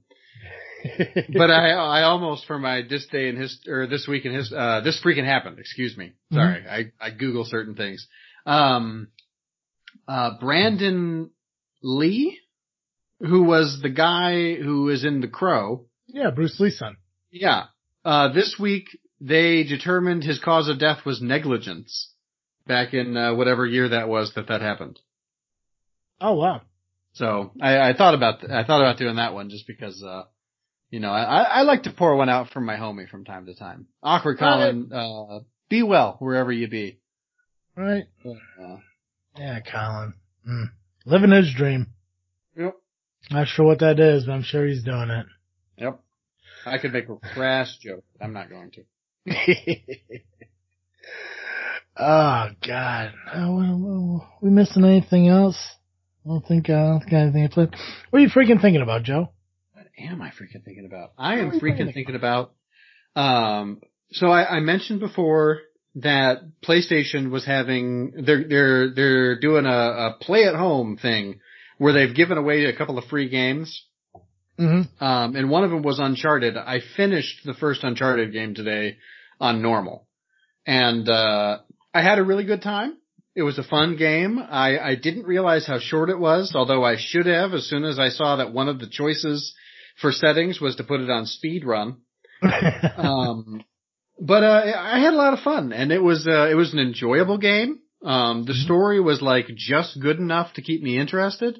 [1.33, 4.51] but I I almost for my this day in his or this week in his
[4.51, 5.57] uh this freaking happened.
[5.59, 6.11] Excuse me.
[6.33, 8.07] Sorry, I I Google certain things.
[8.45, 9.07] Um,
[10.07, 11.29] uh, Brandon
[11.81, 12.39] Lee,
[13.19, 15.85] who was the guy who is in The Crow.
[16.07, 16.97] yeah, Bruce Lee's son.
[17.31, 17.65] Yeah.
[18.03, 18.87] Uh, this week
[19.21, 22.10] they determined his cause of death was negligence.
[22.71, 24.97] Back in uh, whatever year that was that that happened.
[26.21, 26.61] Oh wow.
[27.11, 30.23] So I, I thought about th- I thought about doing that one just because uh
[30.89, 33.55] you know I, I like to pour one out for my homie from time to
[33.55, 33.87] time.
[34.01, 36.99] Awkward Colin, uh be well wherever you be.
[37.75, 38.05] Right.
[38.25, 38.77] Uh,
[39.37, 40.13] Yeah, Colin.
[40.47, 40.69] Mm.
[41.05, 41.87] Living his dream.
[42.57, 42.77] yep.
[43.31, 45.25] Not sure what that is, but I'm sure he's doing it.
[45.77, 45.99] Yep.
[46.65, 48.05] I could make a crass joke.
[48.17, 48.83] But I'm not going to.
[51.97, 55.57] oh God, Oh, we missing anything else?
[56.25, 57.67] I don't think uh, I don't think anything to play.
[58.09, 59.31] What are you freaking thinking about, Joe?
[59.73, 61.13] What am I freaking thinking about?
[61.17, 62.53] I am What are you freaking thinking thinking about.
[63.15, 63.81] Um,
[64.11, 65.61] so I, I mentioned before
[65.95, 71.39] that PlayStation was having they're they're they're doing a, a play at home thing
[71.77, 73.85] where they've given away a couple of free games.
[74.59, 75.03] Mm-hmm.
[75.03, 76.55] Um, and one of them was Uncharted.
[76.55, 78.97] I finished the first Uncharted game today
[79.39, 80.07] on normal,
[80.67, 81.59] and uh,
[81.93, 82.97] I had a really good time.
[83.35, 84.39] It was a fun game.
[84.39, 87.97] I, I didn't realize how short it was, although I should have as soon as
[87.97, 89.53] I saw that one of the choices
[90.01, 91.97] for settings was to put it on speed run.
[92.97, 93.63] Um,
[94.19, 96.79] but uh, I had a lot of fun, and it was uh, it was an
[96.79, 97.79] enjoyable game.
[98.03, 101.59] Um, the story was like just good enough to keep me interested.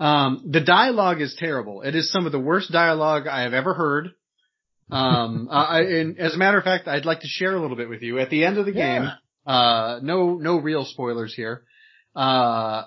[0.00, 1.82] Um, the dialogue is terrible.
[1.82, 4.08] It is some of the worst dialogue I have ever heard.
[4.90, 7.88] Um, I, and as a matter of fact, I'd like to share a little bit
[7.88, 8.18] with you.
[8.18, 9.14] At the end of the game, Yeah.
[9.46, 11.64] Uh, no, no real spoilers here.
[12.14, 12.84] Uh,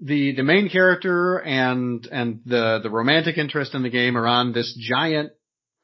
[0.00, 4.52] the, the main character and, and the, the romantic interest in the game are on
[4.52, 5.32] this giant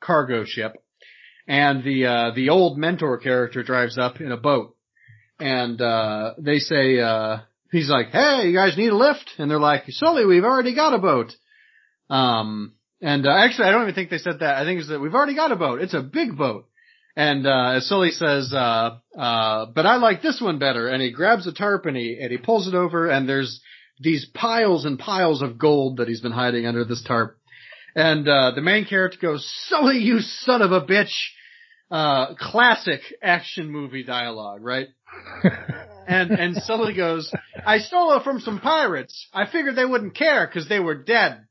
[0.01, 0.75] cargo ship.
[1.47, 4.75] And the, uh, the old mentor character drives up in a boat.
[5.39, 7.39] And, uh, they say, uh,
[7.71, 9.31] he's like, hey, you guys need a lift?
[9.39, 11.33] And they're like, Sully, we've already got a boat.
[12.09, 14.57] Um, and uh, actually, I don't even think they said that.
[14.57, 15.83] I think it's that we've already got a boat.
[15.83, 16.67] It's a big boat.
[17.17, 21.47] And uh, Sully says, uh, uh, "But I like this one better." And he grabs
[21.47, 23.61] a tarp and he and he pulls it over, and there's
[23.99, 27.39] these piles and piles of gold that he's been hiding under this tarp.
[27.95, 31.15] And uh, the main character goes, "Sully, you son of a bitch!"
[31.91, 34.89] Uh, classic action movie dialogue, right?
[36.07, 37.33] and and Sully goes,
[37.65, 39.27] "I stole it from some pirates.
[39.33, 41.47] I figured they wouldn't care because they were dead."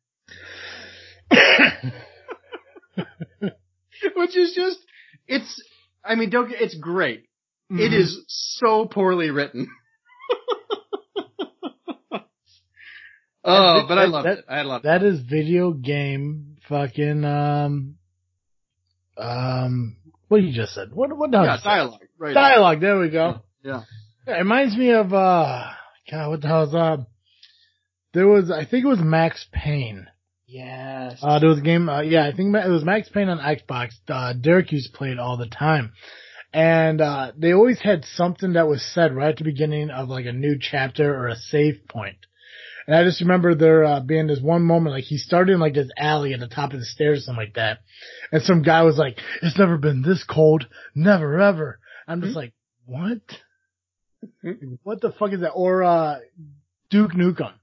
[4.15, 4.79] Which is just,
[5.27, 5.61] it's,
[6.03, 7.21] I mean, don't, get- it's great.
[7.71, 7.79] Mm-hmm.
[7.79, 9.67] It is so poorly written.
[13.43, 14.45] oh, but I that- loved that- it.
[14.49, 14.87] I loved it.
[14.87, 17.95] That is video game fucking um
[19.17, 19.97] um
[20.27, 20.89] what you just said.
[20.93, 22.01] What what Yeah, dialogue.
[22.17, 22.33] Right.
[22.33, 23.41] dialogue, there we go.
[23.63, 23.83] Yeah.
[24.27, 25.63] Yeah, it reminds me of uh
[26.09, 26.97] God, what the hell is uh
[28.13, 30.07] there was I think it was Max Payne.
[30.47, 31.19] Yes.
[31.21, 33.93] Uh there was a game uh yeah, I think it was Max Payne on Xbox.
[34.07, 35.93] Uh Derek used to play it all the time.
[36.53, 40.25] And uh they always had something that was said right at the beginning of like
[40.25, 42.17] a new chapter or a save point.
[42.87, 45.73] And I just remember there uh, being this one moment, like he started in like
[45.73, 47.79] this alley at the top of the stairs or something like that.
[48.31, 50.67] And some guy was like, it's never been this cold.
[50.93, 51.79] Never ever.
[52.07, 52.53] I'm just like,
[52.85, 53.21] what?
[54.83, 55.49] what the fuck is that?
[55.49, 56.17] Or, uh,
[56.91, 57.53] Duke Nukem.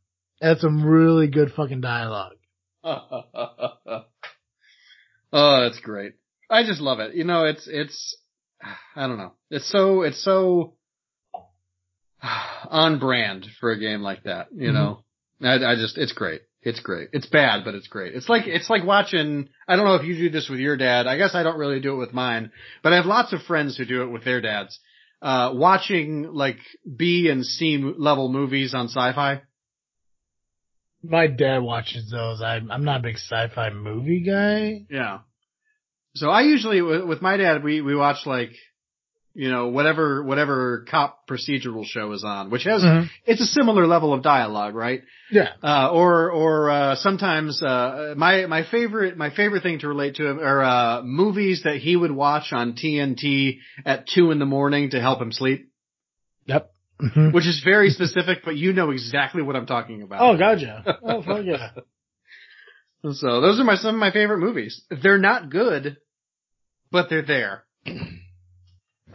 [0.41, 2.35] That's some really good fucking dialogue.
[2.85, 4.05] oh,
[5.33, 6.15] that's great.
[6.51, 7.15] I just love it.
[7.15, 8.17] You know, it's, it's,
[8.97, 9.33] I don't know.
[9.51, 10.75] It's so, it's so
[12.23, 15.05] on brand for a game like that, you know?
[15.43, 16.43] I, I just, it's great.
[16.63, 17.09] It's great.
[17.13, 18.15] It's bad, but it's great.
[18.15, 21.07] It's like, it's like watching, I don't know if you do this with your dad.
[21.09, 22.53] I guess I don't really do it with mine,
[22.83, 24.79] but I have lots of friends who do it with their dads.
[25.21, 26.59] Uh, watching like
[26.97, 29.43] B and C level movies on sci-fi.
[31.03, 32.41] My dad watches those.
[32.43, 34.87] I'm I'm not a big sci-fi movie guy.
[34.91, 35.21] Yeah.
[36.15, 38.51] So I usually with my dad we we watch like
[39.35, 43.09] you know whatever whatever cop procedural show is on, which has Mhm.
[43.25, 45.03] it's a similar level of dialogue, right?
[45.31, 45.49] Yeah.
[45.63, 50.27] Uh, or or uh, sometimes uh, my my favorite my favorite thing to relate to
[50.29, 54.91] him are uh, movies that he would watch on TNT at two in the morning
[54.91, 55.71] to help him sleep,
[56.47, 56.72] Yep.
[57.03, 57.33] Mhm.
[57.33, 60.21] which is very specific, but you know exactly what I'm talking about.
[60.23, 60.99] Oh, gotcha.
[61.03, 61.71] Oh, fuck yeah.
[63.05, 64.81] So those are my some of my favorite movies.
[64.89, 65.97] They're not good,
[66.93, 67.65] but they're there.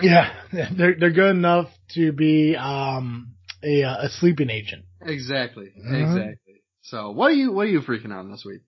[0.02, 0.32] Yeah,
[0.78, 3.34] they're they're good enough to be um
[3.64, 4.86] a uh, a sleeping agent.
[5.02, 5.72] Exactly.
[5.76, 6.02] Mhm.
[6.02, 6.62] Exactly.
[6.84, 8.62] So what are you what are you freaking on this week?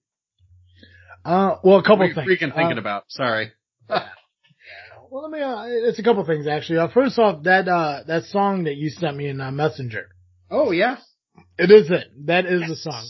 [1.24, 2.28] Uh, well, a couple What are you things.
[2.28, 3.04] freaking thinking Uh, about?
[3.10, 3.52] Sorry.
[5.12, 5.42] Well, let me.
[5.42, 6.80] Uh, it's a couple things actually.
[6.80, 10.10] Uh, first off, that uh that song that you sent me in uh, Messenger.
[10.52, 10.98] Oh yeah.
[11.58, 12.06] It is it.
[12.26, 13.08] That is the song.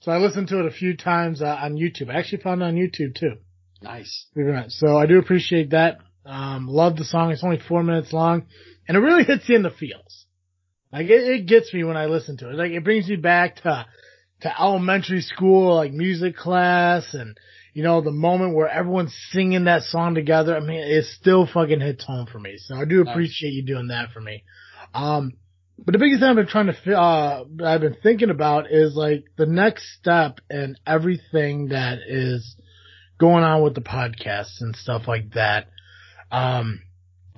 [0.00, 2.08] So I listened to it a few times uh, on YouTube.
[2.08, 3.34] I actually found it on YouTube too.
[3.82, 4.26] Nice.
[4.32, 4.70] believe it or not.
[4.70, 5.98] So I do appreciate that.
[6.24, 7.30] Um, love the song.
[7.30, 8.46] It's only four minutes long,
[8.86, 10.26] and it really hits you in the feels.
[10.92, 12.54] Like it, it gets me when I listen to it.
[12.54, 13.86] Like it brings me back to
[14.42, 17.36] to elementary school, like music class, and
[17.78, 20.56] you know the moment where everyone's singing that song together.
[20.56, 22.56] I mean, it still fucking hits home for me.
[22.58, 24.42] So I do appreciate you doing that for me.
[24.92, 25.34] Um,
[25.78, 29.26] but the biggest thing I've been trying to, uh, I've been thinking about is like
[29.36, 32.56] the next step and everything that is
[33.16, 35.68] going on with the podcasts and stuff like that.
[36.32, 36.80] Um,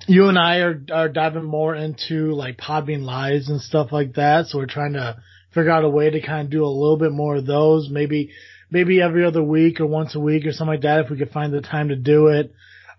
[0.07, 4.47] you and I are, are diving more into like Podbean lives and stuff like that.
[4.47, 5.21] So we're trying to
[5.53, 7.89] figure out a way to kind of do a little bit more of those.
[7.91, 8.31] Maybe,
[8.71, 11.31] maybe every other week or once a week or something like that if we could
[11.31, 12.53] find the time to do it.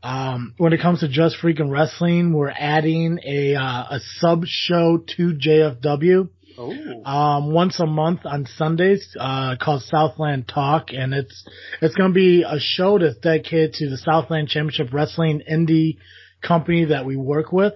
[0.04, 4.98] Um, when it comes to just freaking wrestling, we're adding a, uh, a sub show
[5.16, 7.02] to JFW Oh.
[7.04, 11.46] um, once a month on Sundays, uh, called Southland Talk, and it's
[11.80, 15.96] it's going to be a show that's dedicated to the Southland Championship Wrestling indie
[16.42, 17.74] company that we work with.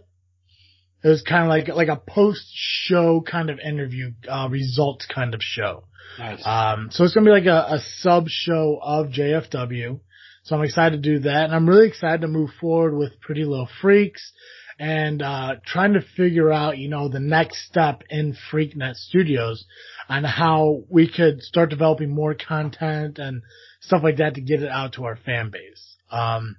[1.03, 5.34] It was kind of like like a post show kind of interview, uh, results kind
[5.34, 5.84] of show.
[6.18, 6.42] Nice.
[6.46, 10.00] Um, so it's gonna be like a, a sub show of JFW.
[10.44, 13.44] So I'm excited to do that, and I'm really excited to move forward with Pretty
[13.44, 14.32] Little Freaks
[14.78, 19.64] and uh, trying to figure out, you know, the next step in FreakNet Studios
[20.09, 23.42] on how we could start developing more content and
[23.80, 25.96] stuff like that to get it out to our fan base.
[26.11, 26.57] Um,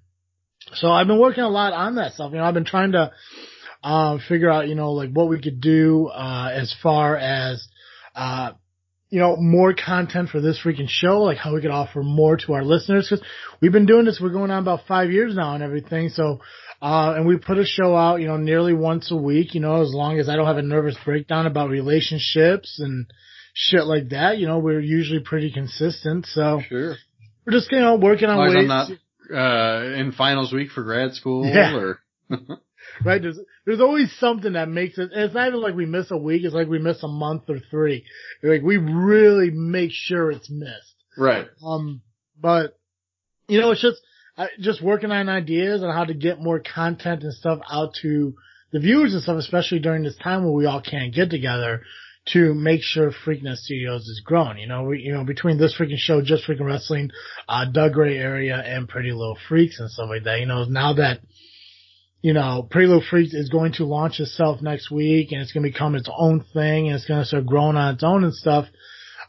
[0.73, 2.31] so I've been working a lot on that stuff.
[2.31, 3.11] You know, I've been trying to
[3.83, 7.67] uh, figure out, you know, like what we could do, uh, as far as,
[8.15, 8.51] uh,
[9.09, 12.53] you know, more content for this freaking show, like how we could offer more to
[12.53, 13.07] our listeners.
[13.07, 13.21] Cause
[13.61, 16.09] we've been doing this, we're going on about five years now and everything.
[16.09, 16.41] So,
[16.81, 19.81] uh, and we put a show out, you know, nearly once a week, you know,
[19.81, 23.07] as long as I don't have a nervous breakdown about relationships and
[23.53, 26.25] shit like that, you know, we're usually pretty consistent.
[26.27, 26.95] So Sure.
[27.45, 28.63] we're just, you know, working on As long as ways.
[28.63, 28.91] I'm not
[29.33, 31.75] uh, in finals week for grad school Yeah.
[31.75, 31.99] or
[33.03, 33.21] right?
[33.21, 35.11] There's there's always something that makes it.
[35.13, 36.43] It's not even like we miss a week.
[36.43, 38.05] It's like we miss a month or three.
[38.43, 40.95] Like we really make sure it's missed.
[41.17, 41.47] right.
[41.65, 42.01] Um,
[42.39, 42.77] but
[43.47, 44.01] you know, it's just
[44.37, 48.35] I, just working on ideas on how to get more content and stuff out to
[48.71, 51.81] the viewers and stuff, especially during this time where we all can't get together
[52.33, 54.57] to make sure Freaknet Studios is growing.
[54.57, 57.11] You know, we, you know, between this freaking show, just freaking wrestling,
[57.47, 60.39] uh, Doug Gray area and Pretty Little Freaks and stuff like that.
[60.39, 61.21] You know, now that,
[62.27, 65.63] you know, Pretty Little Freaks is going to launch itself next week and it's going
[65.63, 68.33] to become its own thing and it's going to start growing on its own and
[68.33, 68.65] stuff.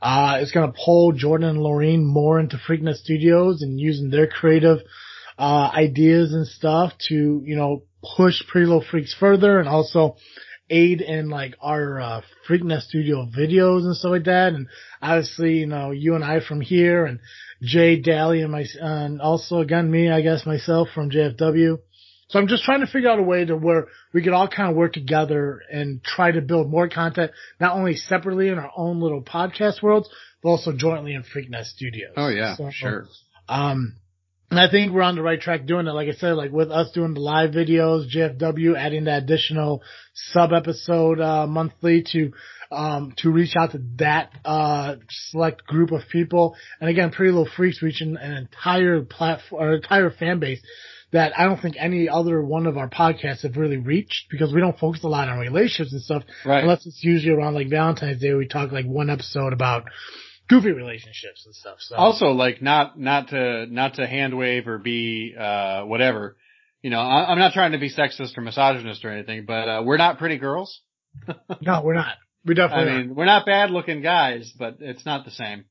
[0.02, 4.26] Uh, it's going to pull Jordan and Lorraine more into Freaknet Studios and using their
[4.26, 4.78] creative,
[5.38, 7.84] uh, ideas and stuff to, you know,
[8.16, 10.16] push Pretty Little Freaks further and also
[10.68, 14.54] aid in like our, uh, Freaknet Studio videos and stuff like that.
[14.54, 14.66] And
[15.00, 17.20] obviously, you know, you and I from here and
[17.62, 21.78] Jay Daly and my, and also again me, I guess myself from JFW.
[22.28, 24.70] So I'm just trying to figure out a way to where we could all kind
[24.70, 29.00] of work together and try to build more content, not only separately in our own
[29.00, 30.08] little podcast worlds,
[30.42, 32.12] but also jointly in Freaknet Studios.
[32.16, 33.06] Oh yeah, So, sure.
[33.48, 33.96] Um,
[34.50, 35.92] and I think we're on the right track doing it.
[35.92, 39.82] Like I said, like with us doing the live videos, JFW adding that additional
[40.14, 42.32] sub episode, uh, monthly to,
[42.70, 46.56] um, to reach out to that, uh, select group of people.
[46.80, 50.60] And again, Pretty Little Freaks reaching an entire platform, or entire fan base
[51.12, 54.60] that I don't think any other one of our podcasts have really reached because we
[54.60, 56.22] don't focus a lot on relationships and stuff.
[56.44, 56.62] Right.
[56.62, 59.84] Unless it's usually around like Valentine's Day, we talk like one episode about
[60.48, 61.76] goofy relationships and stuff.
[61.80, 66.36] So Also, like not not to not to hand wave or be uh whatever.
[66.82, 69.82] You know, I, I'm not trying to be sexist or misogynist or anything, but uh,
[69.84, 70.80] we're not pretty girls.
[71.60, 72.14] no, we're not.
[72.44, 72.92] We definitely.
[72.92, 75.64] I mean, we're not bad looking guys, but it's not the same.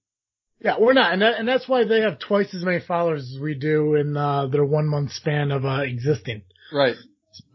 [0.59, 3.39] Yeah, we're not, and that, and that's why they have twice as many followers as
[3.39, 6.41] we do in uh, their one month span of uh, existing.
[6.73, 6.95] Right.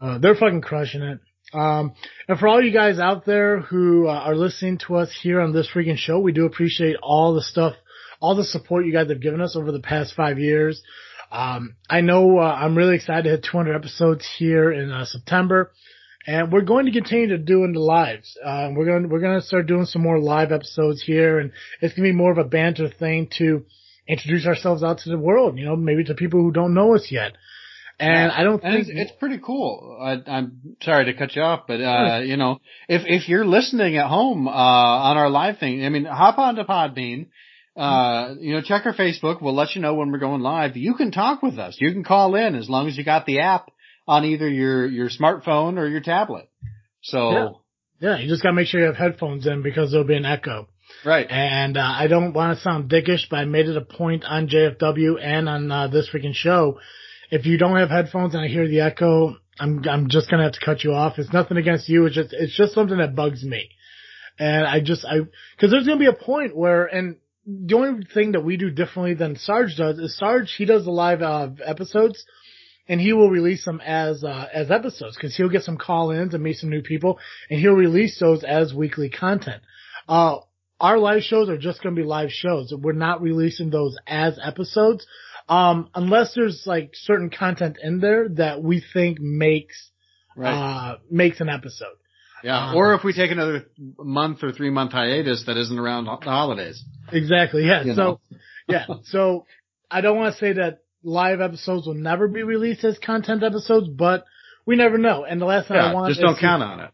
[0.01, 1.19] Uh, they're fucking crushing it.
[1.53, 1.93] Um,
[2.27, 5.53] and for all you guys out there who uh, are listening to us here on
[5.53, 7.73] this freaking show, we do appreciate all the stuff,
[8.19, 10.81] all the support you guys have given us over the past five years.
[11.31, 15.71] Um, I know uh, I'm really excited to hit 200 episodes here in uh, September,
[16.25, 18.37] and we're going to continue to doing the lives.
[18.43, 21.51] Uh, we're going to we're going to start doing some more live episodes here, and
[21.81, 23.65] it's going to be more of a banter thing to
[24.07, 25.57] introduce ourselves out to the world.
[25.57, 27.33] You know, maybe to people who don't know us yet.
[27.99, 29.97] And I don't And think it's, it's pretty cool.
[30.01, 32.59] I, I'm sorry to cut you off, but uh, you know,
[32.89, 36.63] if if you're listening at home uh, on our live thing, I mean, hop onto
[36.63, 37.27] Podbean.
[37.75, 39.41] Uh, you know, check our Facebook.
[39.41, 40.75] We'll let you know when we're going live.
[40.75, 41.77] You can talk with us.
[41.79, 43.71] You can call in as long as you got the app
[44.07, 46.49] on either your your smartphone or your tablet.
[47.01, 47.49] So Yeah.
[47.99, 50.25] yeah, you just got to make sure you have headphones in because there'll be an
[50.25, 50.67] echo.
[51.05, 54.23] right, And uh, I don't want to sound dickish, but I made it a point
[54.25, 56.79] on JFW and on uh, this freaking show.
[57.31, 60.53] If you don't have headphones and I hear the echo, I'm I'm just gonna have
[60.53, 61.17] to cut you off.
[61.17, 62.05] It's nothing against you.
[62.05, 63.69] It's just it's just something that bugs me.
[64.39, 65.19] And I just I
[65.55, 69.13] because there's gonna be a point where and the only thing that we do differently
[69.15, 72.23] than Sarge does is Sarge he does the live uh, episodes
[72.87, 76.43] and he will release them as uh, as episodes because he'll get some call-ins and
[76.43, 77.19] meet some new people,
[77.49, 79.61] and he'll release those as weekly content.
[80.07, 80.37] Uh,
[80.79, 82.73] our live shows are just going to be live shows.
[82.77, 85.05] We're not releasing those as episodes,
[85.47, 89.91] um, unless there's like certain content in there that we think makes
[90.35, 91.95] right, uh, makes an episode.
[92.43, 92.69] yeah.
[92.69, 93.65] um, or if we take another
[93.97, 96.83] month or three month hiatus that isn't around the holidays.
[97.11, 97.65] Exactly.
[97.65, 97.83] Yeah.
[97.83, 98.19] You so,
[98.67, 98.85] yeah.
[99.05, 99.45] So
[99.89, 103.87] I don't want to say that live episodes will never be released as content episodes,
[103.89, 104.25] but
[104.65, 105.25] we never know.
[105.25, 106.91] And the last thing I Yeah, want just don't to- count on it.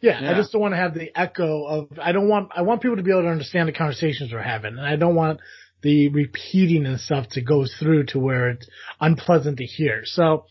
[0.00, 2.82] Yeah, I just don't want to have the echo of, I don't want, I want
[2.82, 4.78] people to be able to understand the conversations we're having.
[4.78, 5.40] And I don't want
[5.82, 8.68] the repeating and stuff to go through to where it's
[9.00, 10.02] unpleasant to hear.
[10.04, 10.46] So,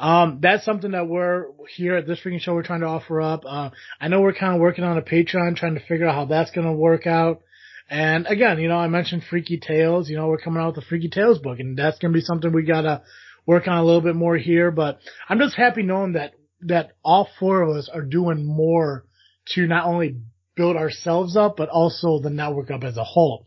[0.00, 1.46] um, that's something that we're
[1.76, 3.44] here at this freaking show we're trying to offer up.
[3.46, 6.24] Uh, I know we're kind of working on a Patreon, trying to figure out how
[6.24, 7.42] that's going to work out.
[7.90, 10.86] And again, you know, I mentioned Freaky Tales, you know, we're coming out with a
[10.88, 13.02] Freaky Tales book and that's to be something we gotta
[13.46, 17.28] work on a little bit more here, but I'm just happy knowing that, that all
[17.40, 19.06] four of us are doing more
[19.54, 20.18] to not only
[20.54, 23.46] build ourselves up, but also the network up as a whole.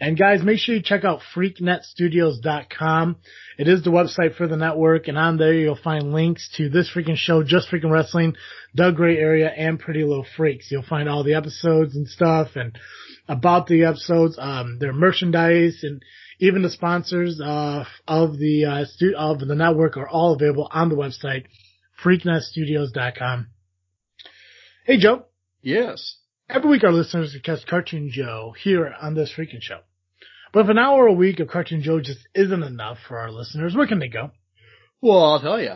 [0.00, 3.16] And guys, make sure you check out freaknetstudios.com.
[3.58, 6.90] It is the website for the network and on there you'll find links to this
[6.94, 8.36] freaking show, Just Freaking Wrestling,
[8.76, 10.70] Doug Gray Area, and Pretty Little Freaks.
[10.70, 12.78] You'll find all the episodes and stuff and
[13.28, 16.02] about the episodes, um, their merchandise and
[16.40, 20.88] even the sponsors, uh, of the, uh, stu- of the network are all available on
[20.88, 21.44] the website,
[22.02, 23.48] freaknetstudios.com.
[24.84, 25.26] Hey Joe.
[25.60, 26.16] Yes.
[26.48, 29.80] Every week our listeners catch Cartoon Joe here on this freaking show.
[30.52, 33.74] But if an hour a week of Cartoon Joe just isn't enough for our listeners,
[33.76, 34.30] where can they go?
[35.02, 35.74] Well, I'll tell you.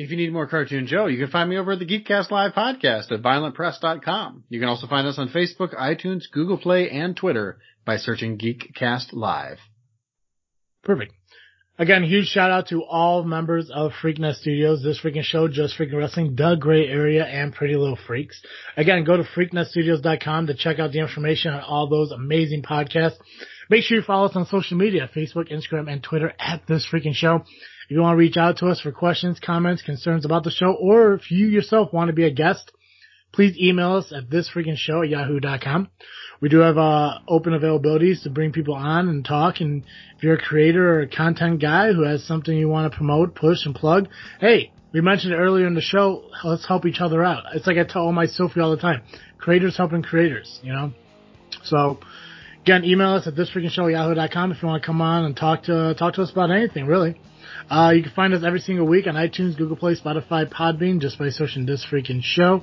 [0.00, 2.52] If you need more Cartoon Joe, you can find me over at the Geekcast Live
[2.52, 4.44] podcast at violentpress.com.
[4.48, 9.12] You can also find us on Facebook, iTunes, Google Play, and Twitter by searching Geekcast
[9.12, 9.58] Live.
[10.84, 11.14] Perfect.
[11.80, 15.98] Again, huge shout out to all members of Freaknet Studios, this freaking show, Just Freaking
[15.98, 18.40] Wrestling, Doug Gray Area, and Pretty Little Freaks.
[18.76, 23.16] Again, go to freaknetstudios.com to check out the information on all those amazing podcasts.
[23.68, 27.14] Make sure you follow us on social media, Facebook, Instagram, and Twitter at this freaking
[27.14, 27.42] show.
[27.88, 30.74] If you want to reach out to us for questions, comments, concerns about the show,
[30.74, 32.70] or if you yourself want to be a guest,
[33.32, 35.88] please email us at thisfreakingshow at yahoo.com.
[36.38, 39.62] We do have uh, open availabilities to bring people on and talk.
[39.62, 39.84] And
[40.14, 43.34] if you're a creator or a content guy who has something you want to promote,
[43.34, 44.08] push, and plug,
[44.38, 46.24] hey, we mentioned earlier in the show.
[46.44, 47.44] Let's help each other out.
[47.54, 49.02] It's like I tell my Sophie all the time:
[49.38, 50.60] creators helping creators.
[50.62, 50.92] You know.
[51.64, 52.00] So
[52.60, 55.62] again, email us at thisfreakingshow at yahoo.com if you want to come on and talk
[55.64, 57.18] to talk to us about anything really.
[57.70, 61.18] Uh, you can find us every single week on iTunes, Google Play, Spotify, Podbean, just
[61.18, 62.62] by searching this freaking show.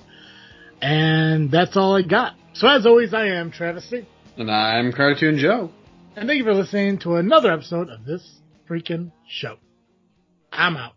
[0.81, 2.33] And that's all I got.
[2.53, 4.07] So as always, I am Travesty.
[4.37, 5.71] And I'm Cartoon Joe.
[6.15, 9.57] And thank you for listening to another episode of this freaking show.
[10.51, 10.94] I'm out.